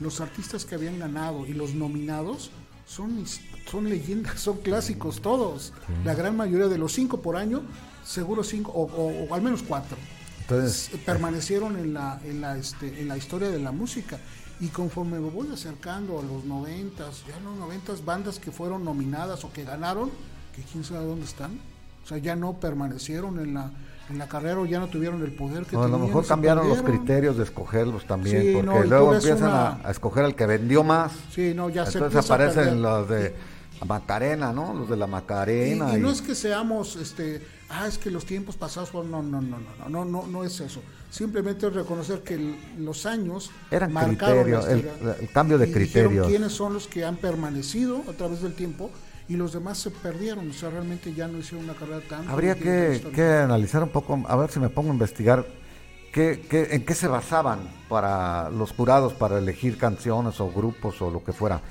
[0.00, 2.50] los artistas que habían ganado y los nominados
[2.86, 3.24] son,
[3.70, 5.72] son leyendas, son clásicos todos.
[6.04, 7.62] La gran mayoría de los cinco por año,
[8.04, 9.96] seguro cinco, o, o- o al menos cuatro,
[10.42, 14.18] Entonces, s- permanecieron en la, en, la, este, en la historia de la música.
[14.60, 18.84] Y conforme me voy acercando a los noventas, ya en los noventas, bandas que fueron
[18.84, 20.10] nominadas o que ganaron,
[20.54, 21.58] que quién sabe dónde están.
[22.04, 23.70] O sea, ya no permanecieron en la,
[24.10, 26.82] en la carrera ya no tuvieron el poder que no, A lo mejor cambiaron los
[26.82, 29.50] criterios de escogerlos también, porque luego empiezan
[29.84, 31.12] a, escoger al que vendió más.
[31.30, 33.34] Sí, no, ya Entonces se aparecen los de
[33.86, 34.74] Macarena, ¿no?
[34.74, 35.96] Los de la Macarena.
[35.96, 39.40] Y, no es que seamos, este, ah, es que los tiempos pasados fueron, no, no,
[39.40, 40.82] no, no, no, no, no es eso.
[41.10, 44.88] Simplemente es reconocer que los años Eran marcaron el,
[45.20, 46.26] el, cambio de criterios.
[46.26, 48.90] Quiénes son los que han permanecido a través del tiempo
[49.32, 52.28] y los demás se perdieron, o sea, realmente ya no hicieron una carrera tan...
[52.28, 55.46] Habría que, que analizar un poco, a ver si me pongo a investigar
[56.12, 61.10] qué, qué- en qué se basaban para los jurados para elegir canciones o grupos o
[61.10, 61.62] lo que fuera.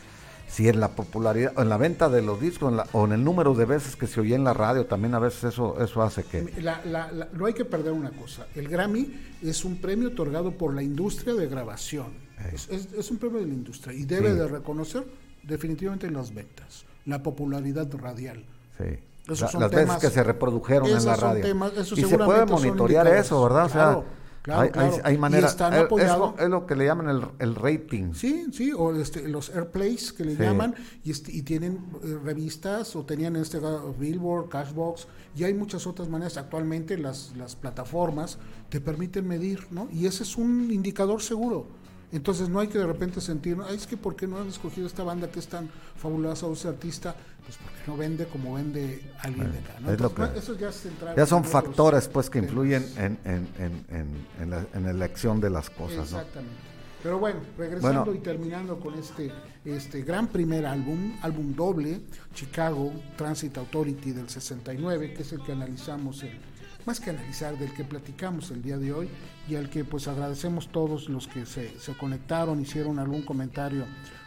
[0.47, 3.23] Si en la popularidad, en la venta de los discos en la- o en el
[3.23, 6.23] número de veces que se oía en la radio, también a veces eso, eso hace
[6.23, 6.51] que...
[6.61, 8.47] La- la- la- no hay que perder una cosa.
[8.55, 9.13] El Grammy
[9.43, 12.07] es un premio otorgado por la industria de grabación.
[12.53, 14.35] Es, es- es un premio de la industria y debe Sí.
[14.39, 15.05] de reconocer
[15.43, 18.43] definitivamente las ventas, la popularidad radial.
[18.77, 18.85] Sí.
[19.25, 21.41] Esos La- son las temas- veces que se reprodujeron en la radio.
[21.43, 23.65] temas- y se puede monitorear eso, ¿verdad?
[23.65, 24.05] O sea, Claro,
[24.41, 25.01] claro, hay, hay- claro.
[25.03, 25.47] hay manera.
[25.47, 28.13] están es- lo, es lo que le llaman el, el rating.
[28.15, 30.41] Sí, sí, o este, los airplays que le Sí.
[30.41, 30.73] llaman
[31.03, 35.53] y, este- y tienen eh, revistas o tenían en este caso Billboard, Cashbox y hay
[35.53, 36.37] muchas otras maneras.
[36.37, 39.87] Actualmente las, las plataformas te permiten medir, ¿no?
[39.93, 41.67] Y ese es un indicador seguro.
[42.11, 44.85] Entonces no hay que de repente sentir, "Ay, es que ¿por qué no han escogido
[44.87, 47.15] esta banda que es tan fabulosa o ese artista?
[47.45, 49.91] Pues porque no vende como vende alguien de acá, ¿no?
[49.91, 52.49] es lo Entonces, que- eso ya, se Ya son en factores pues que temas.
[52.51, 56.19] influyen en, en, en, en, en la, en la elección de las cosas, ¿no?
[56.19, 56.55] Exactamente.
[57.01, 58.19] Pero bueno, regresando Bueno.
[58.19, 59.31] y terminando con este,
[59.65, 62.01] este gran primer álbum, álbum doble,
[62.35, 66.37] Chicago Transit Authority del 69, que es el que analizamos, el,
[66.85, 69.09] más que analizar, del que platicamos el día de hoy
[69.47, 73.85] y al que pues agradecemos todos los que se, se conectaron, hicieron algún comentario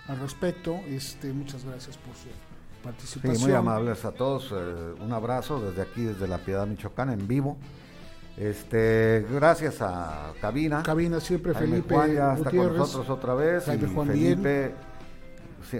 [0.08, 0.74] al respecto.
[0.88, 2.30] Este, muchas gracias por su Sí,
[2.84, 3.40] participación.
[3.42, 4.52] muy amables a todos.
[4.52, 7.56] eh, un abrazo desde aquí, desde La Piedad, Michoacán, en vivo.
[8.36, 10.82] Este, gracias a Cabina.
[10.82, 13.64] Cabina siempre Jaime Felipe Juan ya está con nosotros otra vez.
[13.64, 14.74] Jaime y Juan Felipe,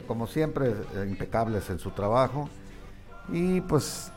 [0.07, 0.73] como siempre,
[1.07, 2.49] impecables en su trabajo.
[3.33, 4.13] Y pues,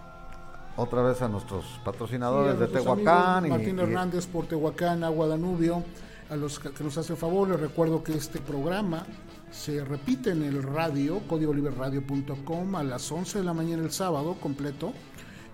[0.77, 3.37] otra vez a nuestros patrocinadores Sí, a de Tehuacán.
[3.37, 5.83] amigos Martín y- Hernández por Tehuacán, Agua Danubio,
[6.29, 9.05] a los que que nos hacen favor, les recuerdo que este programa
[9.51, 14.93] se repite en el radio, códigoliberradio.com a las 11 de la mañana el sábado completo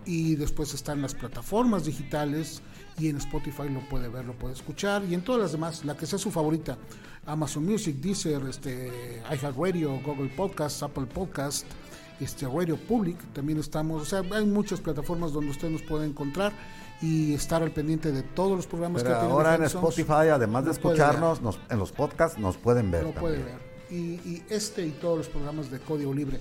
[0.05, 2.61] y después están las plataformas digitales
[2.99, 5.95] y en Spotify lo puede ver, lo puede escuchar y en todas las demás, la
[5.95, 6.77] que sea su favorita,
[7.25, 11.65] Amazon Music, Deezer, este, iHeartRadio, Google Podcast, Apple Podcast,
[12.23, 16.51] este Radio Public, también estamos, o sea, hay muchas plataformas donde usted nos puede encontrar
[17.01, 19.63] y estar al pendiente de todos los programas Pero que tiene ahora en.
[19.63, 23.03] Spotify, además de escucharnos, nos- en los podcasts nos pueden ver.
[23.03, 23.73] lo puede ver.
[23.89, 23.95] Y,
[24.25, 26.39] y este y todos los programas de Código Libre.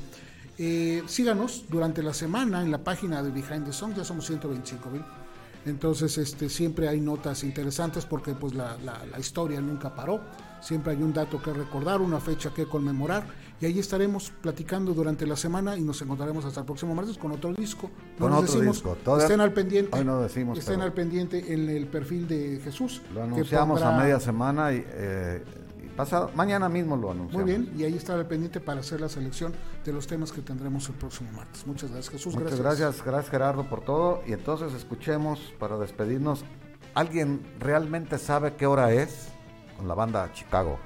[0.59, 4.90] Eh, síganos durante la semana en la página de Behind the Song, ya somos 125
[4.90, 5.02] mil.
[5.64, 10.20] Entonces este, siempre hay notas interesantes porque pues la, la- la historia nunca paró.
[10.60, 13.24] siempre hay un dato que recordar, una fecha que conmemorar
[13.62, 17.30] y ahí estaremos platicando durante la semana y nos encontraremos hasta el próximo martes con
[17.30, 17.89] otro disco.
[18.18, 18.97] No Con otro decimos, disco.
[19.05, 19.97] Todavía- estén al pendiente.
[19.97, 23.01] Hoy no decimos, Estén pero- al pendiente en el perfil de Jesús.
[23.10, 25.44] Lo que anunciamos pondrá- a media semana y, eh,
[25.80, 27.47] y pasado, mañana mismo lo anunciamos.
[27.47, 29.52] Muy bien, y ahí estará al pendiente para hacer la selección
[29.84, 31.64] de los temas que tendremos el próximo martes.
[31.64, 32.34] Muchas gracias, Jesús.
[32.34, 34.22] Muchas gracias, gracias Gerardo por todo.
[34.26, 36.44] Y entonces escuchemos para despedirnos.
[36.94, 39.28] ¿Alguien realmente sabe qué hora es?
[39.76, 40.80] Con la banda Chicago.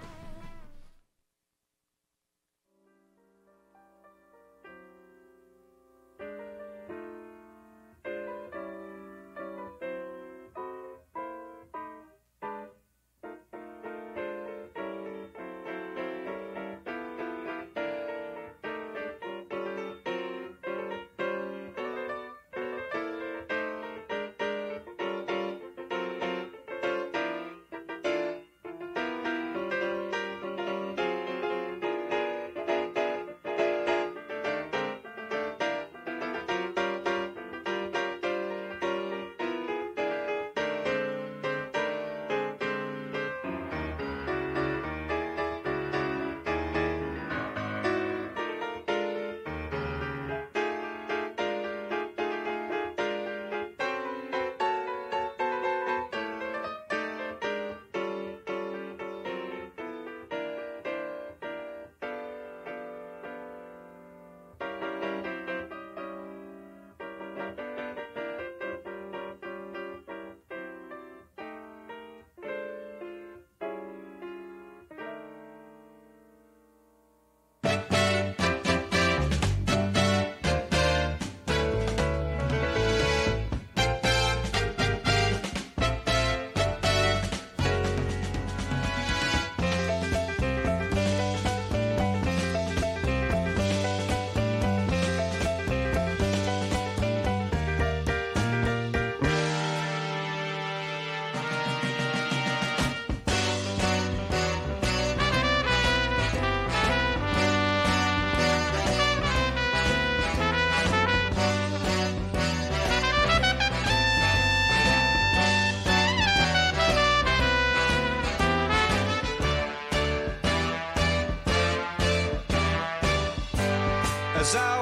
[124.47, 124.76] As I